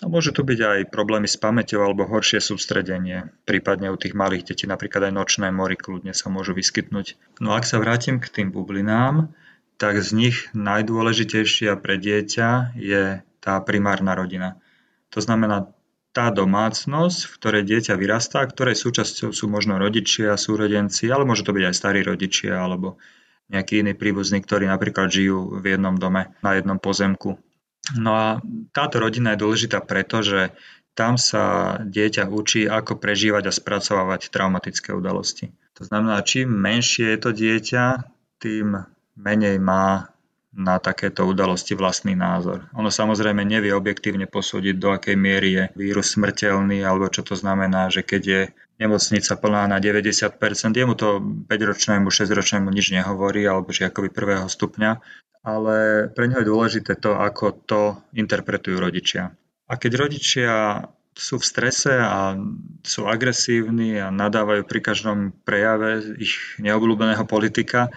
A 0.00 0.08
môžu 0.08 0.32
tu 0.32 0.40
byť 0.40 0.60
aj 0.62 0.80
problémy 0.88 1.28
s 1.28 1.36
pamäťou 1.36 1.84
alebo 1.84 2.08
horšie 2.08 2.40
sústredenie. 2.40 3.28
Prípadne 3.44 3.92
u 3.92 4.00
tých 4.00 4.16
malých 4.16 4.48
detí 4.48 4.64
napríklad 4.64 5.12
aj 5.12 5.12
nočné 5.12 5.52
mory 5.52 5.76
kľudne 5.76 6.16
sa 6.16 6.32
môžu 6.32 6.56
vyskytnúť. 6.56 7.20
No 7.44 7.52
ak 7.52 7.68
sa 7.68 7.76
vrátim 7.76 8.16
k 8.16 8.32
tým 8.32 8.48
bublinám, 8.48 9.36
tak 9.76 10.00
z 10.00 10.16
nich 10.16 10.36
najdôležitejšia 10.56 11.76
pre 11.76 12.00
dieťa 12.00 12.78
je 12.80 13.20
tá 13.44 13.54
primárna 13.60 14.16
rodina. 14.16 14.56
To 15.12 15.20
znamená 15.20 15.68
tá 16.12 16.28
domácnosť, 16.28 17.28
v 17.28 17.34
ktorej 17.40 17.62
dieťa 17.68 17.96
vyrastá, 17.96 18.44
ktorej 18.44 18.76
súčasťou 18.76 19.32
sú 19.32 19.44
možno 19.48 19.76
rodičia, 19.76 20.36
súrodenci, 20.36 21.08
ale 21.08 21.24
môže 21.24 21.44
to 21.44 21.56
byť 21.56 21.64
aj 21.68 21.74
starí 21.74 22.00
rodičia 22.04 22.60
alebo 22.60 23.00
nejakí 23.48 23.84
iní 23.84 23.92
príbuzní, 23.92 24.40
ktorí 24.44 24.68
napríklad 24.68 25.12
žijú 25.12 25.60
v 25.60 25.76
jednom 25.76 25.96
dome, 25.96 26.32
na 26.40 26.56
jednom 26.56 26.80
pozemku. 26.80 27.40
No 27.98 28.14
a 28.14 28.26
táto 28.70 29.02
rodina 29.02 29.34
je 29.34 29.42
dôležitá 29.42 29.82
preto, 29.82 30.22
že 30.22 30.54
tam 30.94 31.16
sa 31.16 31.76
dieťa 31.82 32.28
učí, 32.28 32.68
ako 32.68 33.00
prežívať 33.00 33.48
a 33.48 33.52
spracovávať 33.52 34.28
traumatické 34.28 34.92
udalosti. 34.92 35.50
To 35.80 35.88
znamená, 35.88 36.20
čím 36.22 36.52
menšie 36.52 37.16
je 37.16 37.18
to 37.18 37.30
dieťa, 37.32 37.84
tým 38.38 38.86
menej 39.16 39.56
má 39.58 40.12
na 40.52 40.76
takéto 40.76 41.24
udalosti 41.24 41.72
vlastný 41.72 42.12
názor. 42.12 42.68
Ono 42.76 42.92
samozrejme 42.92 43.40
nevie 43.40 43.72
objektívne 43.72 44.28
posúdiť, 44.28 44.76
do 44.76 44.92
akej 44.92 45.16
miery 45.16 45.48
je 45.56 45.64
vírus 45.80 46.12
smrteľný, 46.12 46.84
alebo 46.84 47.08
čo 47.08 47.24
to 47.24 47.32
znamená, 47.32 47.88
že 47.88 48.04
keď 48.04 48.22
je 48.22 48.40
nemocnica 48.76 49.32
plná 49.40 49.64
na 49.72 49.80
90%, 49.80 50.36
jemu 50.76 50.92
to 50.92 51.24
5-ročnému, 51.48 52.12
6-ročnému 52.12 52.68
nič 52.68 52.92
nehovorí, 52.92 53.48
alebo 53.48 53.72
žiakovi 53.72 54.12
prvého 54.12 54.44
stupňa, 54.44 55.00
ale 55.42 56.08
pre 56.14 56.30
neho 56.30 56.42
je 56.42 56.50
dôležité 56.50 56.98
to, 56.98 57.18
ako 57.18 57.54
to 57.66 57.80
interpretujú 58.14 58.78
rodičia. 58.78 59.34
A 59.66 59.74
keď 59.78 60.06
rodičia 60.06 60.86
sú 61.12 61.36
v 61.36 61.44
strese 61.44 61.92
a 61.92 62.38
sú 62.86 63.04
agresívni 63.04 64.00
a 64.00 64.08
nadávajú 64.08 64.64
pri 64.64 64.80
každom 64.80 65.18
prejave 65.44 66.16
ich 66.16 66.56
neobľúbeného 66.56 67.28
politika, 67.28 67.92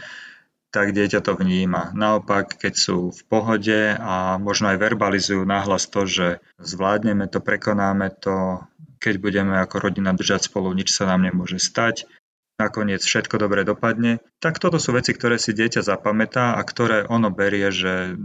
tak 0.75 0.91
dieťa 0.91 1.23
to 1.23 1.39
vníma. 1.39 1.95
Naopak, 1.95 2.59
keď 2.59 2.73
sú 2.75 2.97
v 3.15 3.21
pohode 3.31 3.95
a 3.95 4.35
možno 4.35 4.75
aj 4.75 4.83
verbalizujú 4.83 5.47
nahlas 5.47 5.87
to, 5.87 6.03
že 6.03 6.43
zvládneme 6.59 7.31
to, 7.31 7.39
prekonáme 7.39 8.11
to, 8.19 8.59
keď 8.99 9.15
budeme 9.23 9.55
ako 9.55 9.87
rodina 9.87 10.11
držať 10.11 10.51
spolu, 10.51 10.75
nič 10.75 10.91
sa 10.91 11.07
nám 11.07 11.23
nemôže 11.23 11.63
stať, 11.63 12.03
nakoniec 12.55 13.03
všetko 13.03 13.35
dobre 13.39 13.67
dopadne, 13.67 14.23
tak 14.39 14.63
toto 14.63 14.79
sú 14.79 14.95
veci, 14.95 15.11
ktoré 15.11 15.35
si 15.35 15.51
dieťa 15.51 15.83
zapamätá 15.83 16.55
a 16.55 16.61
ktoré 16.63 17.03
ono 17.07 17.31
berie, 17.31 17.71
že 17.71 18.15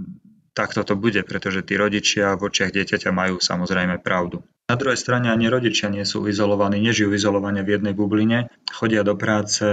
takto 0.55 0.83
to 0.83 0.99
bude, 0.99 1.23
pretože 1.23 1.63
tí 1.63 1.79
rodičia 1.79 2.35
v 2.35 2.51
očiach 2.51 2.75
dieťaťa 2.75 3.11
majú 3.15 3.39
samozrejme 3.39 4.03
pravdu. 4.03 4.43
Na 4.71 4.79
druhej 4.79 4.99
strane 4.99 5.35
ani 5.35 5.51
rodičia 5.51 5.91
nie 5.91 6.07
sú 6.07 6.23
izolovaní, 6.31 6.79
nežijú 6.79 7.11
izolovane 7.11 7.67
v 7.67 7.75
jednej 7.79 7.95
bubline, 7.95 8.47
chodia 8.71 9.03
do 9.03 9.19
práce, 9.19 9.67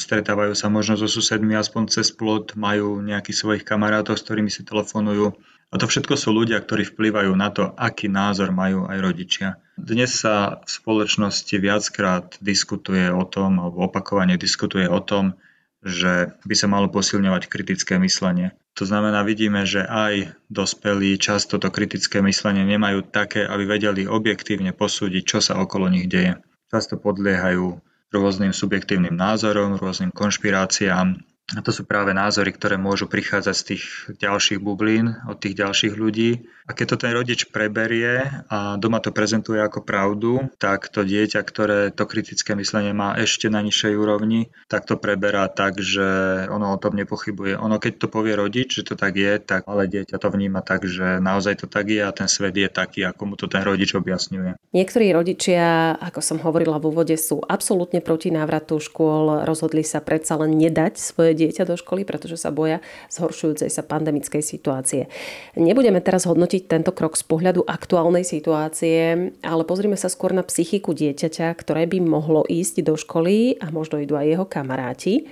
stretávajú 0.00 0.56
sa 0.56 0.72
možno 0.72 0.96
so 0.96 1.04
susedmi 1.04 1.52
aspoň 1.52 1.92
cez 1.92 2.08
plot, 2.16 2.56
majú 2.56 3.04
nejakých 3.04 3.36
svojich 3.36 3.64
kamarátov, 3.68 4.16
s 4.16 4.24
ktorými 4.24 4.48
si 4.48 4.64
telefonujú. 4.64 5.36
A 5.72 5.80
to 5.80 5.88
všetko 5.88 6.20
sú 6.20 6.36
ľudia, 6.36 6.60
ktorí 6.60 6.84
vplývajú 6.84 7.32
na 7.32 7.48
to, 7.48 7.72
aký 7.80 8.04
názor 8.12 8.52
majú 8.52 8.84
aj 8.92 8.98
rodičia. 9.00 9.48
Dnes 9.80 10.20
sa 10.20 10.60
v 10.60 10.68
spoločnosti 10.68 11.56
viackrát 11.56 12.36
diskutuje 12.44 13.08
o 13.08 13.24
tom, 13.24 13.56
alebo 13.56 13.88
opakovane 13.88 14.36
diskutuje 14.36 14.84
o 14.84 15.00
tom, 15.00 15.32
že 15.80 16.36
by 16.44 16.54
sa 16.54 16.68
malo 16.68 16.92
posilňovať 16.92 17.48
kritické 17.48 17.96
myslenie. 17.96 18.52
To 18.76 18.84
znamená, 18.84 19.24
vidíme, 19.24 19.64
že 19.64 19.80
aj 19.80 20.36
dospelí 20.52 21.16
často 21.16 21.56
to 21.56 21.72
kritické 21.72 22.20
myslenie 22.20 22.68
nemajú 22.68 23.08
také, 23.08 23.42
aby 23.48 23.64
vedeli 23.64 24.04
objektívne 24.04 24.76
posúdiť, 24.76 25.22
čo 25.24 25.38
sa 25.40 25.56
okolo 25.56 25.88
nich 25.88 26.04
deje. 26.04 26.36
Často 26.68 27.00
podliehajú 27.00 27.80
rôznym 28.12 28.52
subjektívnym 28.52 29.16
názorom, 29.16 29.80
rôznym 29.80 30.12
konšpiráciám 30.12 31.16
a 31.52 31.60
to 31.60 31.74
sú 31.74 31.84
práve 31.84 32.16
názory, 32.16 32.54
ktoré 32.54 32.80
môžu 32.80 33.10
prichádzať 33.10 33.54
z 33.58 33.64
tých 33.74 33.82
ďalších 34.24 34.62
bublín, 34.62 35.20
od 35.28 35.36
tých 35.36 35.58
ďalších 35.58 35.94
ľudí. 35.98 36.48
A 36.64 36.72
keď 36.72 36.94
to 36.94 37.02
ten 37.04 37.12
rodič 37.12 37.50
preberie 37.50 38.22
a 38.48 38.78
doma 38.78 39.02
to 39.02 39.10
prezentuje 39.10 39.58
ako 39.60 39.82
pravdu, 39.82 40.48
tak 40.56 40.88
to 40.88 41.02
dieťa, 41.04 41.42
ktoré 41.42 41.90
to 41.92 42.08
kritické 42.08 42.54
myslenie 42.56 42.94
má 42.96 43.18
ešte 43.18 43.50
na 43.52 43.60
nižšej 43.60 43.94
úrovni, 43.98 44.54
tak 44.70 44.86
to 44.88 44.96
preberá 44.96 45.50
tak, 45.50 45.82
že 45.82 46.46
ono 46.48 46.72
o 46.72 46.80
tom 46.80 46.96
nepochybuje. 46.96 47.58
Ono 47.58 47.76
keď 47.76 47.92
to 48.00 48.06
povie 48.08 48.32
rodič, 48.38 48.80
že 48.80 48.88
to 48.88 48.94
tak 48.94 49.18
je, 49.18 49.36
tak 49.42 49.66
ale 49.66 49.90
dieťa 49.90 50.16
to 50.16 50.28
vníma 50.32 50.62
tak, 50.64 50.86
že 50.88 51.20
naozaj 51.20 51.60
to 51.60 51.66
tak 51.68 51.90
je 51.90 52.00
a 52.00 52.14
ten 52.14 52.30
svet 52.30 52.56
je 52.56 52.70
taký, 52.70 53.04
ako 53.04 53.22
mu 53.28 53.34
to 53.36 53.50
ten 53.50 53.66
rodič 53.66 53.92
objasňuje. 53.92 54.56
Niektorí 54.72 55.12
rodičia, 55.12 55.98
ako 55.98 56.24
som 56.24 56.38
hovorila 56.40 56.80
v 56.80 56.88
úvode, 56.88 57.18
sú 57.18 57.44
absolútne 57.44 58.00
proti 58.00 58.32
návratu 58.32 58.80
škôl, 58.80 59.44
rozhodli 59.44 59.84
sa 59.84 60.00
predsa 60.00 60.38
len 60.40 60.56
nedať 60.56 60.96
svoje 60.96 61.31
dieťa 61.32 61.64
do 61.64 61.74
školy, 61.74 62.04
pretože 62.04 62.36
sa 62.36 62.52
boja 62.52 62.84
zhoršujúcej 63.08 63.72
sa 63.72 63.82
pandemickej 63.82 64.44
situácie. 64.44 65.08
Nebudeme 65.56 66.04
teraz 66.04 66.28
hodnotiť 66.28 66.68
tento 66.68 66.92
krok 66.92 67.16
z 67.16 67.24
pohľadu 67.26 67.64
aktuálnej 67.64 68.22
situácie, 68.22 69.32
ale 69.40 69.62
pozrime 69.64 69.96
sa 69.96 70.12
skôr 70.12 70.36
na 70.36 70.44
psychiku 70.44 70.92
dieťaťa, 70.92 71.50
ktoré 71.56 71.88
by 71.88 71.98
mohlo 72.04 72.44
ísť 72.46 72.84
do 72.84 72.94
školy 72.94 73.56
a 73.58 73.72
možno 73.72 73.98
idú 73.98 74.14
aj 74.20 74.26
jeho 74.28 74.46
kamaráti, 74.46 75.26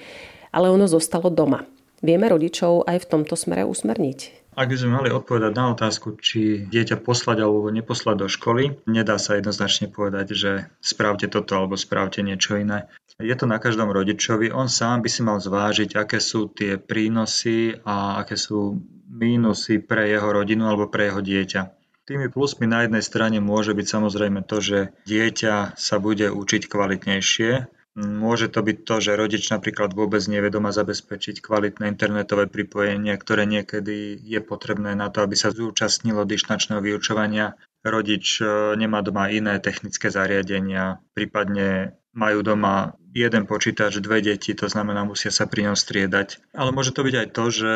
ale 0.50 0.72
ono 0.72 0.88
zostalo 0.88 1.28
doma. 1.28 1.68
Vieme 2.00 2.32
rodičov 2.32 2.88
aj 2.88 3.04
v 3.04 3.08
tomto 3.12 3.36
smere 3.36 3.68
usmerniť? 3.68 4.39
Ak 4.60 4.68
by 4.68 4.76
sme 4.76 5.00
mali 5.00 5.08
odpovedať 5.08 5.56
na 5.56 5.72
otázku, 5.72 6.20
či 6.20 6.68
dieťa 6.68 7.00
poslať 7.00 7.40
alebo 7.40 7.72
neposlať 7.72 8.16
do 8.20 8.28
školy, 8.28 8.76
nedá 8.84 9.16
sa 9.16 9.40
jednoznačne 9.40 9.88
povedať, 9.88 10.36
že 10.36 10.52
správte 10.84 11.32
toto 11.32 11.56
alebo 11.56 11.80
správte 11.80 12.20
niečo 12.20 12.60
iné. 12.60 12.84
Je 13.16 13.32
to 13.32 13.48
na 13.48 13.56
každom 13.56 13.88
rodičovi. 13.88 14.52
On 14.52 14.68
sám 14.68 15.00
by 15.00 15.08
si 15.08 15.24
mal 15.24 15.40
zvážiť, 15.40 15.96
aké 15.96 16.20
sú 16.20 16.52
tie 16.52 16.76
prínosy 16.76 17.72
a 17.88 18.20
aké 18.20 18.36
sú 18.36 18.84
mínusy 19.08 19.80
pre 19.80 20.12
jeho 20.12 20.28
rodinu 20.28 20.68
alebo 20.68 20.92
pre 20.92 21.08
jeho 21.08 21.24
dieťa. 21.24 21.60
Tými 22.04 22.28
plusmi 22.28 22.68
na 22.68 22.84
jednej 22.84 23.00
strane 23.00 23.40
môže 23.40 23.72
byť 23.72 23.86
samozrejme 23.88 24.44
to, 24.44 24.60
že 24.60 24.78
dieťa 25.08 25.80
sa 25.80 25.96
bude 25.96 26.28
učiť 26.28 26.68
kvalitnejšie, 26.68 27.79
Môže 27.98 28.46
to 28.46 28.62
byť 28.62 28.86
to, 28.86 28.94
že 29.02 29.18
rodič 29.18 29.50
napríklad 29.50 29.98
vôbec 29.98 30.22
nevie 30.30 30.46
doma 30.46 30.70
zabezpečiť 30.70 31.42
kvalitné 31.42 31.90
internetové 31.90 32.46
pripojenie, 32.46 33.18
ktoré 33.18 33.50
niekedy 33.50 34.14
je 34.14 34.38
potrebné 34.38 34.94
na 34.94 35.10
to, 35.10 35.26
aby 35.26 35.34
sa 35.34 35.50
zúčastnilo 35.50 36.22
dišnačného 36.22 36.78
vyučovania. 36.78 37.58
Rodič 37.82 38.38
e, 38.38 38.78
nemá 38.78 39.02
doma 39.02 39.26
iné 39.34 39.58
technické 39.58 40.06
zariadenia, 40.06 41.02
prípadne 41.18 41.98
majú 42.14 42.42
doma 42.42 42.98
jeden 43.10 43.46
počítač, 43.46 43.98
dve 43.98 44.22
deti, 44.22 44.54
to 44.54 44.70
znamená 44.70 45.02
musia 45.02 45.34
sa 45.34 45.50
pri 45.50 45.70
ňom 45.70 45.76
striedať. 45.76 46.38
Ale 46.54 46.70
môže 46.70 46.94
to 46.94 47.02
byť 47.02 47.14
aj 47.14 47.28
to, 47.34 47.44
že 47.50 47.72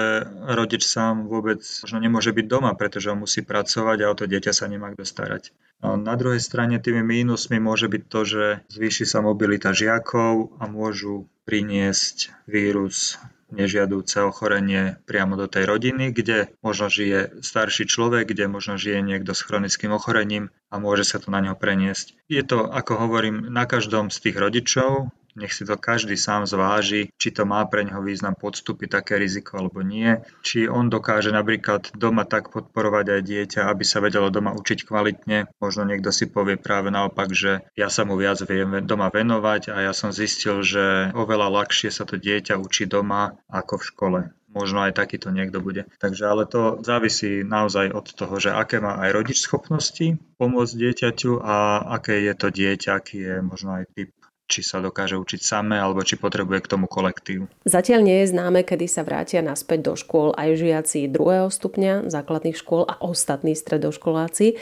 rodič 0.54 0.86
sám 0.86 1.26
vôbec 1.26 1.62
možno 1.62 1.98
nemôže 1.98 2.30
byť 2.30 2.46
doma, 2.46 2.70
pretože 2.78 3.10
on 3.10 3.26
musí 3.26 3.42
pracovať 3.42 3.98
a 4.02 4.10
o 4.10 4.14
to 4.14 4.30
dieťa 4.30 4.52
sa 4.54 4.70
nemá 4.70 4.94
kto 4.94 5.02
starať. 5.02 5.50
A 5.82 5.98
na 5.98 6.14
druhej 6.14 6.38
strane 6.38 6.78
tými 6.78 7.02
mínusmi 7.02 7.58
môže 7.58 7.90
byť 7.90 8.02
to, 8.06 8.20
že 8.22 8.44
zvýši 8.70 9.04
sa 9.10 9.26
mobilita 9.26 9.74
žiakov 9.74 10.54
a 10.62 10.70
môžu 10.70 11.26
priniesť 11.44 12.46
vírus 12.46 13.18
nežiadúce 13.54 14.18
ochorenie 14.20 14.98
priamo 15.06 15.38
do 15.38 15.46
tej 15.46 15.64
rodiny, 15.70 16.10
kde 16.10 16.52
možno 16.60 16.90
žije 16.90 17.40
starší 17.40 17.86
človek, 17.86 18.34
kde 18.34 18.50
možno 18.50 18.74
žije 18.74 19.00
niekto 19.00 19.32
s 19.32 19.46
chronickým 19.46 19.94
ochorením 19.94 20.50
a 20.68 20.82
môže 20.82 21.06
sa 21.06 21.22
to 21.22 21.30
na 21.30 21.40
neho 21.40 21.56
preniesť. 21.56 22.18
Je 22.26 22.42
to, 22.42 22.66
ako 22.66 22.98
hovorím, 22.98 23.48
na 23.48 23.64
každom 23.64 24.10
z 24.10 24.18
tých 24.28 24.36
rodičov, 24.36 25.14
nech 25.34 25.52
si 25.52 25.66
to 25.66 25.74
každý 25.74 26.14
sám 26.14 26.46
zváži, 26.46 27.10
či 27.18 27.28
to 27.34 27.42
má 27.44 27.62
pre 27.66 27.82
neho 27.82 28.00
význam 28.00 28.38
podstúpiť 28.38 28.88
také 29.02 29.18
riziko 29.18 29.58
alebo 29.58 29.82
nie. 29.82 30.22
Či 30.46 30.70
on 30.70 30.88
dokáže 30.88 31.34
napríklad 31.34 31.90
doma 31.94 32.22
tak 32.26 32.54
podporovať 32.54 33.18
aj 33.18 33.22
dieťa, 33.26 33.60
aby 33.66 33.84
sa 33.86 33.98
vedelo 33.98 34.30
doma 34.30 34.54
učiť 34.54 34.86
kvalitne. 34.86 35.50
Možno 35.58 35.82
niekto 35.84 36.14
si 36.14 36.30
povie 36.30 36.54
práve 36.54 36.94
naopak, 36.94 37.34
že 37.34 37.66
ja 37.74 37.90
sa 37.90 38.06
mu 38.06 38.14
viac 38.14 38.38
viem 38.46 38.86
doma 38.86 39.10
venovať 39.10 39.74
a 39.74 39.90
ja 39.90 39.92
som 39.92 40.14
zistil, 40.14 40.62
že 40.62 41.10
oveľa 41.12 41.50
ľahšie 41.62 41.90
sa 41.90 42.06
to 42.06 42.14
dieťa 42.14 42.58
učí 42.58 42.86
doma 42.86 43.34
ako 43.50 43.82
v 43.82 43.88
škole 43.90 44.20
možno 44.54 44.86
aj 44.86 44.94
takýto 44.94 45.34
niekto 45.34 45.58
bude. 45.58 45.90
Takže 45.98 46.24
ale 46.30 46.46
to 46.46 46.78
závisí 46.86 47.42
naozaj 47.42 47.90
od 47.90 48.06
toho, 48.14 48.38
že 48.38 48.54
aké 48.54 48.78
má 48.78 49.02
aj 49.02 49.10
rodič 49.10 49.42
schopnosti 49.42 50.14
pomôcť 50.38 50.74
dieťaťu 50.78 51.42
a 51.42 51.82
aké 51.98 52.22
je 52.22 52.34
to 52.38 52.48
dieťa, 52.54 52.90
aký 52.94 53.18
je 53.18 53.36
možno 53.42 53.82
aj 53.82 53.90
typ 53.98 54.14
či 54.54 54.62
sa 54.62 54.78
dokáže 54.78 55.18
učiť 55.18 55.42
samé, 55.42 55.82
alebo 55.82 56.06
či 56.06 56.14
potrebuje 56.14 56.62
k 56.62 56.70
tomu 56.70 56.86
kolektív. 56.86 57.50
Zatiaľ 57.66 58.06
nie 58.06 58.22
je 58.22 58.30
známe, 58.30 58.62
kedy 58.62 58.86
sa 58.86 59.02
vrátia 59.02 59.42
naspäť 59.42 59.90
do 59.90 59.94
škôl 59.98 60.30
aj 60.38 60.62
žiaci 60.62 61.10
druhého 61.10 61.50
stupňa 61.50 62.06
základných 62.06 62.54
škôl 62.54 62.86
a 62.86 62.94
ostatní 63.02 63.58
stredoškoláci. 63.58 64.54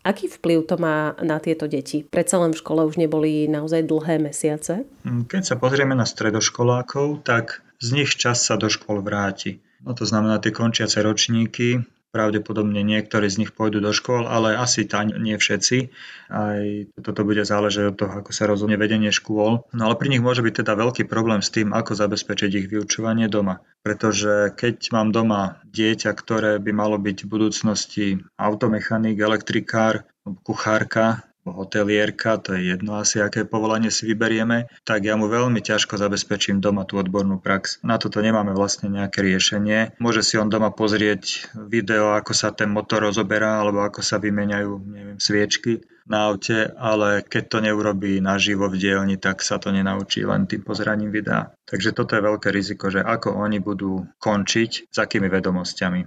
Aký 0.00 0.32
vplyv 0.32 0.64
to 0.64 0.80
má 0.80 1.12
na 1.20 1.36
tieto 1.44 1.68
deti? 1.68 2.00
Predsa 2.00 2.40
len 2.40 2.56
v 2.56 2.60
škole 2.64 2.88
už 2.88 2.96
neboli 2.96 3.44
naozaj 3.44 3.84
dlhé 3.84 4.16
mesiace? 4.16 4.88
Hm, 5.04 5.28
keď 5.28 5.42
sa 5.44 5.56
pozrieme 5.60 5.92
na 5.92 6.08
stredoškolákov, 6.08 7.20
tak 7.20 7.60
z 7.84 8.00
nich 8.00 8.16
čas 8.16 8.40
sa 8.40 8.56
do 8.56 8.72
škôl 8.72 9.04
vráti. 9.04 9.60
No 9.84 9.92
to 9.92 10.08
znamená 10.08 10.40
tie 10.40 10.56
končiace 10.56 11.04
ročníky, 11.04 11.84
Pravdepodobne 12.10 12.82
niektorí 12.82 13.30
z 13.30 13.46
nich 13.46 13.54
pôjdu 13.54 13.78
do 13.78 13.94
škôl, 13.94 14.26
ale 14.26 14.58
asi 14.58 14.82
tá 14.82 15.06
nie 15.06 15.38
všetci. 15.38 15.94
Aj 16.26 16.90
toto 16.98 17.22
bude 17.22 17.46
záležať 17.46 17.94
od 17.94 17.96
toho, 18.02 18.12
ako 18.18 18.30
sa 18.34 18.50
rozhodne 18.50 18.74
vedenie 18.74 19.14
škôl. 19.14 19.62
No 19.70 19.82
ale 19.86 19.94
pri 19.94 20.10
nich 20.10 20.18
môže 20.18 20.42
byť 20.42 20.66
teda 20.66 20.74
veľký 20.74 21.06
problém 21.06 21.38
s 21.38 21.54
tým, 21.54 21.70
ako 21.70 21.94
zabezpečiť 21.94 22.50
ich 22.50 22.66
vyučovanie 22.66 23.30
doma. 23.30 23.62
Pretože 23.86 24.50
keď 24.58 24.90
mám 24.90 25.14
doma 25.14 25.62
dieťa, 25.70 26.10
ktoré 26.18 26.58
by 26.58 26.72
malo 26.74 26.98
byť 26.98 27.22
v 27.22 27.30
budúcnosti 27.30 28.06
automechanik, 28.34 29.14
elektrikár, 29.14 30.02
kuchárka, 30.42 31.29
hotelierka, 31.44 32.36
to 32.36 32.56
je 32.56 32.76
jedno 32.76 33.00
asi, 33.00 33.20
aké 33.20 33.48
povolanie 33.48 33.88
si 33.88 34.04
vyberieme, 34.04 34.68
tak 34.84 35.08
ja 35.08 35.16
mu 35.16 35.26
veľmi 35.26 35.64
ťažko 35.64 35.96
zabezpečím 35.96 36.60
doma 36.60 36.84
tú 36.84 37.00
odbornú 37.00 37.40
prax. 37.40 37.80
Na 37.80 37.96
toto 37.96 38.20
nemáme 38.20 38.52
vlastne 38.52 38.92
nejaké 38.92 39.24
riešenie. 39.24 39.96
Môže 40.02 40.20
si 40.20 40.36
on 40.36 40.52
doma 40.52 40.68
pozrieť 40.74 41.52
video, 41.56 42.12
ako 42.12 42.32
sa 42.36 42.52
ten 42.52 42.68
motor 42.68 43.08
rozoberá, 43.08 43.64
alebo 43.64 43.80
ako 43.80 44.04
sa 44.04 44.20
vymeniajú 44.20 44.72
neviem, 44.84 45.18
sviečky 45.18 45.80
na 46.10 46.26
aute, 46.26 46.74
ale 46.74 47.22
keď 47.22 47.42
to 47.46 47.58
neurobí 47.62 48.18
naživo 48.18 48.66
v 48.66 48.82
dielni, 48.82 49.14
tak 49.14 49.46
sa 49.46 49.62
to 49.62 49.70
nenaučí 49.70 50.26
len 50.26 50.50
tým 50.50 50.66
pozeraním 50.66 51.14
videa. 51.14 51.54
Takže 51.70 51.94
toto 51.94 52.18
je 52.18 52.26
veľké 52.26 52.50
riziko, 52.50 52.90
že 52.90 52.98
ako 52.98 53.38
oni 53.38 53.62
budú 53.62 54.10
končiť, 54.18 54.90
s 54.90 54.96
akými 54.98 55.30
vedomosťami. 55.30 56.00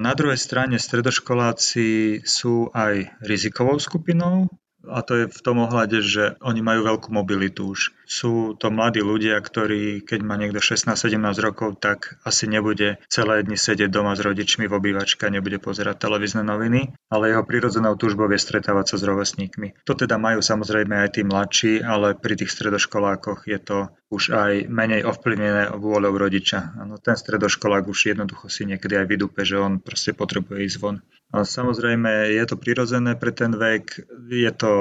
Na 0.00 0.16
druhej 0.16 0.40
strane 0.40 0.80
stredoškoláci 0.80 2.24
sú 2.24 2.72
aj 2.72 3.12
rizikovou 3.20 3.76
skupinou, 3.76 4.48
a 4.88 5.00
to 5.06 5.24
je 5.24 5.24
v 5.30 5.40
tom 5.44 5.62
ohľade, 5.62 6.02
že 6.02 6.34
oni 6.42 6.60
majú 6.64 6.86
veľkú 6.86 7.08
mobilitu 7.14 7.70
už. 7.70 7.94
Sú 8.06 8.58
to 8.58 8.68
mladí 8.68 9.00
ľudia, 9.00 9.38
ktorí, 9.38 10.02
keď 10.02 10.20
má 10.26 10.34
niekto 10.34 10.58
16-17 10.58 11.18
rokov, 11.40 11.78
tak 11.78 12.18
asi 12.26 12.50
nebude 12.50 12.98
celé 13.06 13.46
dni 13.46 13.54
sedieť 13.54 13.88
doma 13.88 14.18
s 14.18 14.20
rodičmi 14.20 14.66
v 14.66 14.76
obývačke 14.76 15.24
a 15.26 15.34
nebude 15.34 15.62
pozerať 15.62 16.02
televízne 16.02 16.42
noviny, 16.42 16.92
ale 17.08 17.32
jeho 17.32 17.46
prirodzenou 17.46 17.94
túžbou 17.94 18.26
je 18.30 18.42
stretávať 18.42 18.94
sa 18.94 18.96
s 18.98 19.06
rovesníkmi. 19.06 19.86
To 19.86 19.94
teda 19.94 20.18
majú 20.18 20.42
samozrejme 20.42 21.06
aj 21.06 21.08
tí 21.14 21.22
mladší, 21.22 21.72
ale 21.86 22.18
pri 22.18 22.34
tých 22.38 22.52
stredoškolákoch 22.52 23.46
je 23.46 23.58
to 23.62 23.78
už 24.12 24.28
aj 24.36 24.52
menej 24.68 25.08
ovplyvnené 25.08 25.72
vôľou 25.72 26.12
rodiča. 26.20 26.76
Ano, 26.76 27.00
ten 27.00 27.16
stredoškolák 27.16 27.88
už 27.88 28.12
jednoducho 28.12 28.52
si 28.52 28.68
niekedy 28.68 29.00
aj 29.00 29.06
vydúpe, 29.08 29.40
že 29.48 29.56
on 29.56 29.80
proste 29.80 30.12
potrebuje 30.12 30.68
ísť 30.68 30.78
von. 30.84 31.00
Samozrejme 31.32 32.28
je 32.36 32.44
to 32.44 32.60
prirodzené 32.60 33.16
pre 33.16 33.32
ten 33.32 33.56
vek, 33.56 34.04
je 34.28 34.52
to 34.52 34.72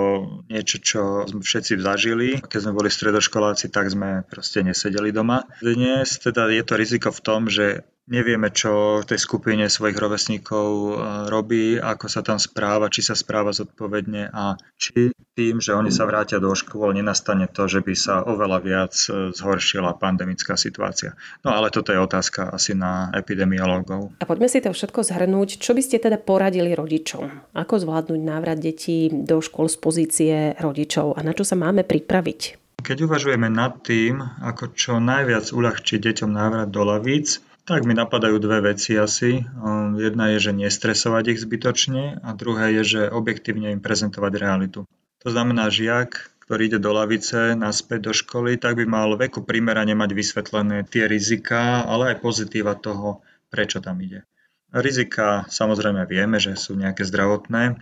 niečo, 0.51 0.77
čo 0.83 1.01
sme 1.23 1.39
všetci 1.39 1.79
zažili. 1.79 2.29
Keď 2.43 2.59
sme 2.59 2.75
boli 2.75 2.91
stredoškoláci, 2.91 3.71
tak 3.71 3.87
sme 3.87 4.27
proste 4.27 4.59
nesedeli 4.59 5.15
doma. 5.15 5.47
Dnes 5.63 6.19
teda 6.19 6.51
je 6.51 6.63
to 6.67 6.75
riziko 6.75 7.09
v 7.15 7.23
tom, 7.23 7.47
že 7.47 7.87
nevieme, 8.11 8.51
čo 8.51 8.99
v 8.99 9.07
tej 9.07 9.19
skupine 9.23 9.65
svojich 9.71 9.95
rovesníkov 9.95 10.67
e, 10.67 10.91
robí, 11.31 11.79
ako 11.79 12.05
sa 12.11 12.19
tam 12.19 12.35
správa, 12.35 12.91
či 12.91 12.99
sa 12.99 13.15
správa 13.15 13.55
zodpovedne 13.55 14.27
a 14.35 14.59
či 14.75 15.15
tým, 15.31 15.63
že 15.63 15.71
oni 15.71 15.89
sa 15.89 16.03
vrátia 16.03 16.43
do 16.43 16.51
škôl, 16.51 16.91
nenastane 16.91 17.47
to, 17.47 17.71
že 17.71 17.79
by 17.79 17.95
sa 17.95 18.19
oveľa 18.27 18.59
viac 18.59 18.93
e, 19.07 19.31
zhoršila 19.31 19.95
pandemická 19.95 20.59
situácia. 20.59 21.15
No 21.47 21.55
ale 21.55 21.71
toto 21.71 21.95
je 21.95 22.03
otázka 22.03 22.51
asi 22.51 22.75
na 22.75 23.07
epidemiológov. 23.15 24.11
A 24.19 24.27
poďme 24.27 24.51
si 24.51 24.59
to 24.59 24.75
všetko 24.75 25.07
zhrnúť. 25.07 25.63
Čo 25.63 25.71
by 25.71 25.81
ste 25.81 26.03
teda 26.03 26.19
poradili 26.19 26.75
rodičom? 26.75 27.55
Ako 27.55 27.79
zvládnuť 27.79 28.19
návrat 28.19 28.59
detí 28.59 29.07
do 29.07 29.39
škôl 29.39 29.71
z 29.71 29.77
pozície 29.79 30.35
rodičov 30.59 31.15
a 31.15 31.23
na 31.23 31.31
čo 31.31 31.47
sa 31.47 31.55
máme 31.55 31.87
pripraviť? 31.87 32.59
Keď 32.81 32.97
uvažujeme 33.05 33.45
nad 33.45 33.77
tým, 33.85 34.25
ako 34.41 34.73
čo 34.73 34.97
najviac 34.97 35.53
uľahčiť 35.53 36.01
deťom 36.01 36.33
návrat 36.33 36.73
do 36.73 36.81
lavíc, 36.81 37.37
tak 37.71 37.87
mi 37.87 37.95
napadajú 37.95 38.35
dve 38.43 38.75
veci 38.75 38.99
asi. 38.99 39.39
Ehm, 39.39 39.95
jedna 39.95 40.35
je, 40.35 40.51
že 40.51 40.51
nestresovať 40.51 41.35
ich 41.35 41.39
zbytočne 41.39 42.19
a 42.19 42.29
druhé 42.35 42.75
je, 42.81 42.83
že 42.83 43.01
objektívne 43.07 43.71
im 43.71 43.79
prezentovať 43.79 44.33
realitu. 44.35 44.83
To 45.23 45.27
znamená, 45.31 45.71
žiak, 45.71 46.35
ktorý 46.43 46.67
ide 46.67 46.79
do 46.83 46.91
lavice 46.91 47.55
naspäť 47.55 48.11
do 48.11 48.13
školy, 48.13 48.59
tak 48.59 48.75
by 48.75 48.83
mal 48.83 49.15
veku 49.15 49.47
primerane 49.47 49.95
mať 49.95 50.11
vysvetlené 50.11 50.83
tie 50.83 51.07
rizika, 51.07 51.87
ale 51.87 52.11
aj 52.11 52.19
pozitíva 52.19 52.75
toho, 52.75 53.23
prečo 53.47 53.79
tam 53.79 54.03
ide. 54.03 54.27
Rizika 54.75 55.47
samozrejme 55.47 56.03
vieme, 56.07 56.39
že 56.39 56.59
sú 56.59 56.75
nejaké 56.75 57.07
zdravotné 57.07 57.79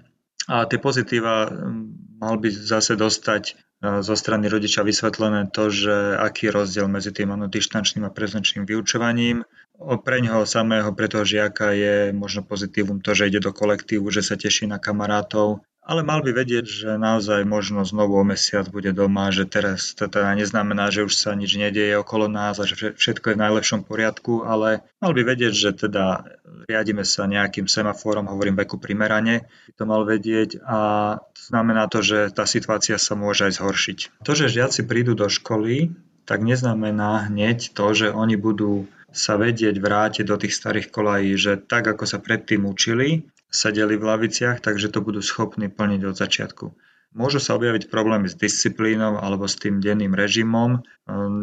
a 0.49 0.65
tie 0.69 0.77
pozitíva 0.77 1.49
ehm, 1.49 1.93
mal 2.21 2.37
by 2.37 2.49
zase 2.53 2.93
dostať 2.93 3.57
zo 3.79 4.15
strany 4.15 4.51
rodiča 4.51 4.83
vysvetlené 4.83 5.47
to, 5.55 5.71
že 5.71 6.19
aký 6.19 6.51
je 6.51 6.55
rozdiel 6.55 6.87
medzi 6.91 7.15
tým 7.15 7.31
dištančným 7.47 8.03
a 8.03 8.11
prezenčným 8.11 8.67
vyučovaním, 8.67 9.47
pre 9.79 10.19
ňoho 10.19 10.43
samého, 10.43 10.91
pre 10.91 11.07
toho 11.07 11.23
žiaka 11.23 11.71
je 11.71 11.95
možno 12.11 12.43
pozitívum 12.43 12.99
to, 12.99 13.15
že 13.15 13.31
ide 13.31 13.39
do 13.39 13.55
kolektívu, 13.55 14.11
že 14.11 14.19
sa 14.19 14.35
teší 14.35 14.67
na 14.67 14.83
kamarátov, 14.83 15.63
ale 15.89 16.05
mal 16.05 16.21
by 16.21 16.37
vedieť, 16.37 16.65
že 16.69 16.89
naozaj 17.01 17.49
možno 17.49 17.81
znovu 17.81 18.21
o 18.21 18.21
mesiac 18.21 18.69
bude 18.69 18.93
doma, 18.93 19.33
že 19.33 19.49
teraz 19.49 19.97
to 19.97 20.05
teda 20.05 20.37
neznamená, 20.37 20.93
že 20.93 21.01
už 21.01 21.17
sa 21.17 21.33
nič 21.33 21.57
nedieje 21.57 21.97
okolo 21.97 22.29
nás 22.29 22.61
a 22.61 22.69
že 22.69 22.93
všetko 22.93 23.33
je 23.33 23.35
v 23.35 23.43
najlepšom 23.49 23.81
poriadku, 23.89 24.45
ale 24.45 24.85
mal 25.01 25.17
by 25.17 25.25
vedieť, 25.25 25.53
že 25.57 25.89
teda 25.89 26.29
riadime 26.69 27.01
sa 27.01 27.25
nejakým 27.25 27.65
semaforom, 27.65 28.29
hovorím 28.29 28.61
veku 28.61 28.77
primerane, 28.77 29.49
by 29.49 29.73
to 29.73 29.83
mal 29.89 30.05
vedieť 30.05 30.61
a 30.61 30.79
znamená 31.33 31.89
to, 31.89 32.05
že 32.05 32.29
tá 32.37 32.45
situácia 32.45 33.01
sa 33.01 33.17
môže 33.17 33.49
aj 33.49 33.57
zhoršiť. 33.57 33.97
To, 34.21 34.37
že 34.37 34.53
žiaci 34.53 34.85
prídu 34.85 35.17
do 35.17 35.25
školy, 35.25 35.89
tak 36.29 36.45
neznamená 36.45 37.33
hneď 37.33 37.73
to, 37.73 37.97
že 37.97 38.13
oni 38.13 38.37
budú 38.37 38.85
sa 39.09 39.41
vedieť 39.41 39.81
vrátiť 39.81 40.21
do 40.21 40.37
tých 40.37 40.53
starých 40.53 40.93
kolají, 40.93 41.33
že 41.33 41.57
tak 41.57 41.89
ako 41.89 42.05
sa 42.05 42.21
predtým 42.21 42.69
učili, 42.69 43.25
sedeli 43.49 43.97
v 43.97 44.07
laviciach, 44.07 44.61
takže 44.61 44.93
to 44.93 45.01
budú 45.01 45.19
schopní 45.25 45.67
plniť 45.67 46.01
od 46.05 46.15
začiatku. 46.15 46.65
Môžu 47.09 47.41
sa 47.41 47.57
objaviť 47.57 47.89
problémy 47.89 48.29
s 48.29 48.37
disciplínou 48.37 49.17
alebo 49.17 49.49
s 49.49 49.57
tým 49.57 49.81
denným 49.81 50.13
režimom. 50.13 50.85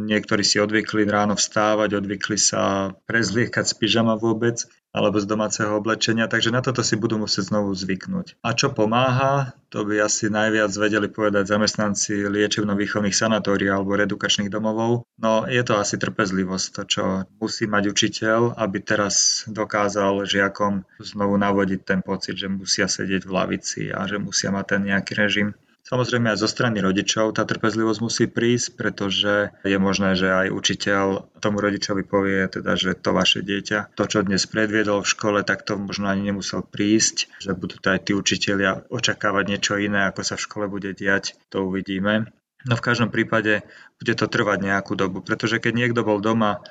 Niektorí 0.07 0.47
si 0.47 0.63
odvykli 0.63 1.03
ráno 1.11 1.35
vstávať, 1.35 1.99
odvykli 1.99 2.39
sa 2.39 2.95
prezliekať 3.11 3.67
z 3.67 3.75
pyžama 3.75 4.15
vôbec 4.15 4.63
alebo 4.97 5.21
z 5.21 5.29
domáceho 5.29 5.77
oblečenia, 5.77 6.25
takže 6.25 6.49
na 6.49 6.65
toto 6.65 6.81
si 6.81 6.97
budú 6.97 7.21
musieť 7.21 7.53
znovu 7.53 7.77
zvyknúť. 7.77 8.41
A 8.41 8.57
čo 8.57 8.73
pomáha, 8.73 9.53
to 9.69 9.85
by 9.85 10.01
asi 10.01 10.33
najviac 10.33 10.73
vedeli 10.73 11.13
povedať 11.13 11.53
zamestnanci 11.53 12.25
liečebno-výchovných 12.33 13.13
sanatórií 13.13 13.69
alebo 13.69 13.93
redukačných 13.93 14.49
domovov. 14.49 15.05
No 15.21 15.45
je 15.45 15.61
to 15.61 15.77
asi 15.77 16.01
trpezlivosť, 16.01 16.67
to 16.73 16.83
čo 16.89 17.05
musí 17.37 17.69
mať 17.69 17.93
učiteľ, 17.93 18.57
aby 18.57 18.79
teraz 18.81 19.45
dokázal 19.45 20.25
žiakom 20.25 20.89
znovu 20.97 21.37
navodiť 21.37 21.81
ten 21.85 22.01
pocit, 22.01 22.41
že 22.41 22.49
musia 22.49 22.89
sedieť 22.89 23.29
v 23.29 23.35
lavici 23.37 23.83
a 23.93 24.09
že 24.09 24.17
musia 24.17 24.49
mať 24.49 24.65
ten 24.65 24.81
nejaký 24.89 25.13
režim. 25.13 25.53
Samozrejme 25.87 26.35
aj 26.35 26.43
zo 26.43 26.51
strany 26.51 26.83
rodičov 26.83 27.39
tá 27.39 27.47
trpezlivosť 27.47 28.01
musí 28.03 28.27
prísť, 28.27 28.75
pretože 28.75 29.55
je 29.63 29.79
možné, 29.79 30.19
že 30.19 30.27
aj 30.27 30.51
učiteľ 30.51 31.31
tomu 31.39 31.63
rodičovi 31.63 32.03
povie, 32.03 32.43
teda, 32.51 32.75
že 32.75 32.99
to 32.99 33.15
vaše 33.15 33.47
dieťa, 33.47 33.95
to, 33.95 34.03
čo 34.11 34.27
dnes 34.27 34.51
predviedol 34.51 35.07
v 35.07 35.13
škole, 35.15 35.39
tak 35.47 35.63
to 35.63 35.79
možno 35.79 36.11
ani 36.11 36.35
nemusel 36.35 36.67
prísť, 36.67 37.31
že 37.39 37.55
budú 37.55 37.79
aj 37.87 38.03
tí 38.03 38.19
učiteľia 38.19 38.91
očakávať 38.91 39.45
niečo 39.47 39.79
iné, 39.79 40.11
ako 40.11 40.27
sa 40.27 40.35
v 40.35 40.45
škole 40.51 40.67
bude 40.67 40.91
diať, 40.91 41.39
to 41.55 41.63
uvidíme. 41.71 42.35
No 42.67 42.75
v 42.75 42.83
každom 42.83 43.15
prípade 43.15 43.63
bude 44.03 44.15
to 44.19 44.27
trvať 44.27 44.59
nejakú 44.67 44.99
dobu, 44.99 45.23
pretože 45.23 45.63
keď 45.63 45.87
niekto 45.87 46.03
bol 46.03 46.19
doma 46.19 46.67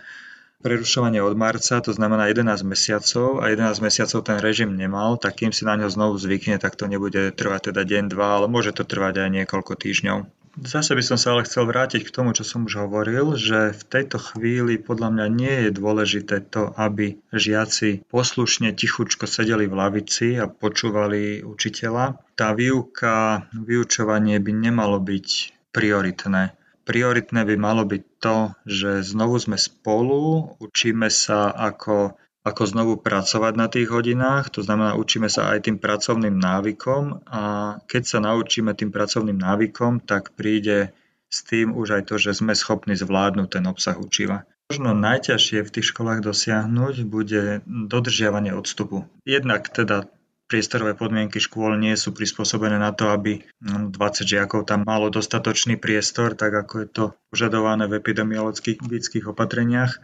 prerušovanie 0.64 1.20
od 1.20 1.36
marca, 1.36 1.82
to 1.82 1.92
znamená 1.92 2.32
11 2.32 2.64
mesiacov 2.64 3.44
a 3.44 3.52
11 3.52 3.84
mesiacov 3.84 4.20
ten 4.24 4.38
režim 4.40 4.72
nemal, 4.76 5.20
tak 5.20 5.42
kým 5.42 5.52
si 5.52 5.68
na 5.68 5.76
ňo 5.76 5.92
znovu 5.92 6.16
zvykne, 6.16 6.60
tak 6.62 6.80
to 6.80 6.86
nebude 6.86 7.36
trvať 7.36 7.72
teda 7.72 7.82
deň, 7.84 8.04
dva, 8.12 8.40
ale 8.42 8.48
môže 8.48 8.72
to 8.72 8.88
trvať 8.88 9.26
aj 9.26 9.30
niekoľko 9.44 9.74
týždňov. 9.76 10.20
Zase 10.56 10.96
by 10.96 11.04
som 11.04 11.20
sa 11.20 11.36
ale 11.36 11.44
chcel 11.44 11.68
vrátiť 11.68 12.08
k 12.08 12.16
tomu, 12.16 12.32
čo 12.32 12.48
som 12.48 12.64
už 12.64 12.88
hovoril, 12.88 13.36
že 13.36 13.76
v 13.76 13.84
tejto 13.92 14.24
chvíli 14.24 14.80
podľa 14.80 15.12
mňa 15.12 15.26
nie 15.28 15.56
je 15.68 15.72
dôležité 15.76 16.48
to, 16.48 16.72
aby 16.80 17.20
žiaci 17.36 18.08
poslušne 18.08 18.72
tichučko 18.72 19.28
sedeli 19.28 19.68
v 19.68 19.76
lavici 19.76 20.40
a 20.40 20.48
počúvali 20.48 21.44
učiteľa. 21.44 22.24
Tá 22.40 22.56
výuka, 22.56 23.52
vyučovanie 23.52 24.40
by 24.40 24.52
nemalo 24.56 25.04
byť 25.04 25.28
prioritné 25.76 26.56
prioritné 26.86 27.42
by 27.44 27.56
malo 27.58 27.84
byť 27.84 28.04
to, 28.22 28.38
že 28.64 28.90
znovu 29.04 29.42
sme 29.42 29.58
spolu, 29.58 30.56
učíme 30.62 31.10
sa 31.10 31.50
ako, 31.50 32.14
ako 32.46 32.64
znovu 32.70 32.94
pracovať 33.02 33.54
na 33.58 33.68
tých 33.68 33.90
hodinách, 33.90 34.54
to 34.54 34.62
znamená 34.62 34.94
učíme 34.94 35.28
sa 35.28 35.52
aj 35.58 35.66
tým 35.66 35.82
pracovným 35.82 36.38
návykom 36.38 37.26
a 37.26 37.44
keď 37.90 38.04
sa 38.06 38.20
naučíme 38.22 38.78
tým 38.78 38.94
pracovným 38.94 39.42
návykom, 39.42 40.06
tak 40.06 40.38
príde 40.38 40.94
s 41.28 41.42
tým 41.42 41.74
už 41.74 42.00
aj 42.00 42.04
to, 42.08 42.16
že 42.22 42.38
sme 42.38 42.54
schopní 42.54 42.94
zvládnuť 42.94 43.50
ten 43.50 43.66
obsah 43.66 43.98
učiva. 43.98 44.46
Možno 44.70 44.98
najťažšie 44.98 45.62
v 45.62 45.74
tých 45.74 45.94
školách 45.94 46.26
dosiahnuť 46.26 47.06
bude 47.06 47.62
dodržiavanie 47.66 48.54
odstupu. 48.54 49.06
Jednak 49.22 49.70
teda 49.70 50.10
priestorové 50.46 50.94
podmienky 50.94 51.42
škôl 51.42 51.78
nie 51.78 51.98
sú 51.98 52.14
prispôsobené 52.14 52.78
na 52.78 52.94
to, 52.94 53.10
aby 53.10 53.42
20 53.62 53.92
no, 53.92 54.10
žiakov 54.26 54.70
tam 54.70 54.86
malo 54.86 55.10
dostatočný 55.10 55.78
priestor, 55.82 56.38
tak 56.38 56.54
ako 56.54 56.74
je 56.86 56.88
to 56.88 57.06
požadované 57.34 57.90
v 57.90 57.98
epidemiologických 57.98 59.26
opatreniach. 59.26 59.98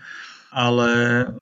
Ale 0.51 0.89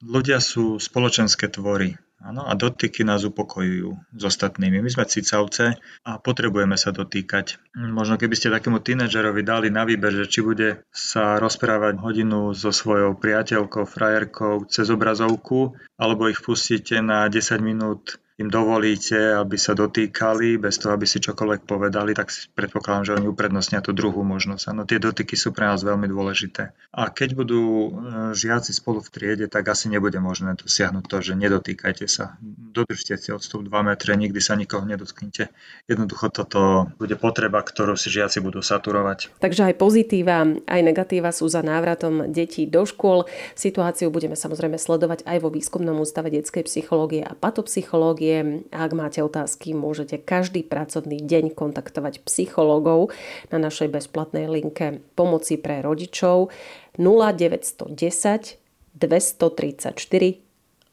ľudia 0.05 0.38
sú 0.38 0.77
spoločenské 0.77 1.49
tvory. 1.49 1.97
Ano, 2.19 2.43
a 2.43 2.51
dotyky 2.51 3.07
nás 3.07 3.23
upokojujú 3.23 3.95
s 4.12 4.23
ostatnými. 4.27 4.83
My 4.83 4.91
sme 4.91 5.07
cicavce 5.07 5.79
a 6.03 6.19
potrebujeme 6.19 6.75
sa 6.75 6.91
dotýkať. 6.91 7.55
Možno 7.79 8.19
keby 8.19 8.35
ste 8.35 8.51
takému 8.51 8.83
tínedžerovi 8.83 9.39
dali 9.39 9.71
na 9.71 9.88
výber, 9.88 10.12
že 10.12 10.27
či 10.27 10.43
bude 10.43 10.83
sa 10.91 11.39
rozprávať 11.39 11.95
hodinu 12.03 12.51
so 12.51 12.75
svojou 12.75 13.15
priateľkou, 13.15 13.88
frajerkou 13.88 14.67
cez 14.67 14.91
obrazovku, 14.91 15.79
alebo 15.95 16.27
ich 16.27 16.43
pustíte 16.43 16.99
na 16.99 17.31
10 17.31 17.63
minút 17.63 18.19
im 18.39 18.47
dovolíte, 18.47 19.36
aby 19.36 19.60
sa 19.60 19.75
dotýkali, 19.75 20.63
bez 20.63 20.80
toho, 20.80 20.95
aby 20.95 21.04
si 21.04 21.19
čokoľvek 21.19 21.67
povedali, 21.67 22.15
tak 22.15 22.32
si 22.32 22.47
predpokladám, 22.47 23.04
že 23.04 23.15
oni 23.19 23.28
uprednostnia 23.28 23.84
tú 23.84 23.91
druhú 23.91 24.23
možnosť. 24.23 24.63
Áno, 24.71 24.88
tie 24.88 24.95
dotyky 24.95 25.36
sú 25.36 25.52
pre 25.52 25.67
nás 25.67 25.84
veľmi 25.84 26.08
dôležité. 26.08 26.71
A 26.95 27.12
keď 27.12 27.36
budú 27.36 27.60
e, 27.60 27.89
žiaci 28.32 28.71
spolu 28.71 29.04
v 29.04 29.12
triede, 29.12 29.45
tak 29.52 29.67
asi 29.67 29.91
nebude 29.91 30.15
možné 30.23 30.56
dosiahnuť 30.56 31.04
to, 31.04 31.17
že 31.19 31.34
nedotýkajte 31.36 32.08
sa. 32.08 32.39
Dodržte 32.47 33.19
si 33.19 33.36
odstup 33.36 33.67
2 33.67 33.75
metre, 33.84 34.15
nikdy 34.15 34.39
sa 34.39 34.56
nikoho 34.56 34.88
nedotknite. 34.88 35.52
Jednoducho 35.91 36.32
toto 36.32 36.88
bude 36.95 37.19
potreba, 37.19 37.60
ktorú 37.60 37.99
si 37.99 38.08
žiaci 38.08 38.39
budú 38.39 38.63
saturovať. 38.63 39.36
Takže 39.43 39.67
aj 39.67 39.75
pozitíva, 39.75 40.47
aj 40.47 40.82
negatíva 40.88 41.36
sú 41.36 41.52
za 41.52 41.60
návratom 41.60 42.32
detí 42.32 42.63
do 42.63 42.88
škôl. 42.88 43.28
Situáciu 43.52 44.08
budeme 44.08 44.39
samozrejme 44.39 44.80
sledovať 44.80 45.28
aj 45.28 45.38
vo 45.43 45.52
výskumnom 45.52 45.99
ústave 45.99 46.32
detskej 46.32 46.63
psychológie 46.63 47.28
a 47.28 47.36
patopsychológie 47.36 48.28
je, 48.29 48.39
ak 48.69 48.91
máte 48.93 49.25
otázky, 49.25 49.73
môžete 49.73 50.21
každý 50.21 50.61
pracovný 50.61 51.17
deň 51.17 51.57
kontaktovať 51.57 52.21
psychológov 52.29 53.09
na 53.49 53.57
našej 53.57 53.89
bezplatnej 53.89 54.45
linke 54.45 55.01
pomoci 55.17 55.57
pre 55.57 55.81
rodičov 55.81 56.53
0910 57.01 58.61
234 58.99 59.95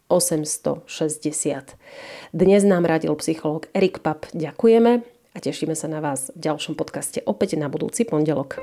860. 0.06 1.74
Dnes 2.30 2.62
nám 2.62 2.86
radil 2.86 3.10
psychológ 3.18 3.66
Erik 3.74 3.98
Pap. 4.06 4.30
Ďakujeme 4.30 5.02
a 5.34 5.38
tešíme 5.42 5.74
sa 5.74 5.90
na 5.90 5.98
vás 5.98 6.30
v 6.32 6.46
ďalšom 6.46 6.78
podcaste 6.78 7.20
opäť 7.26 7.58
na 7.58 7.66
budúci 7.66 8.06
pondelok. 8.06 8.62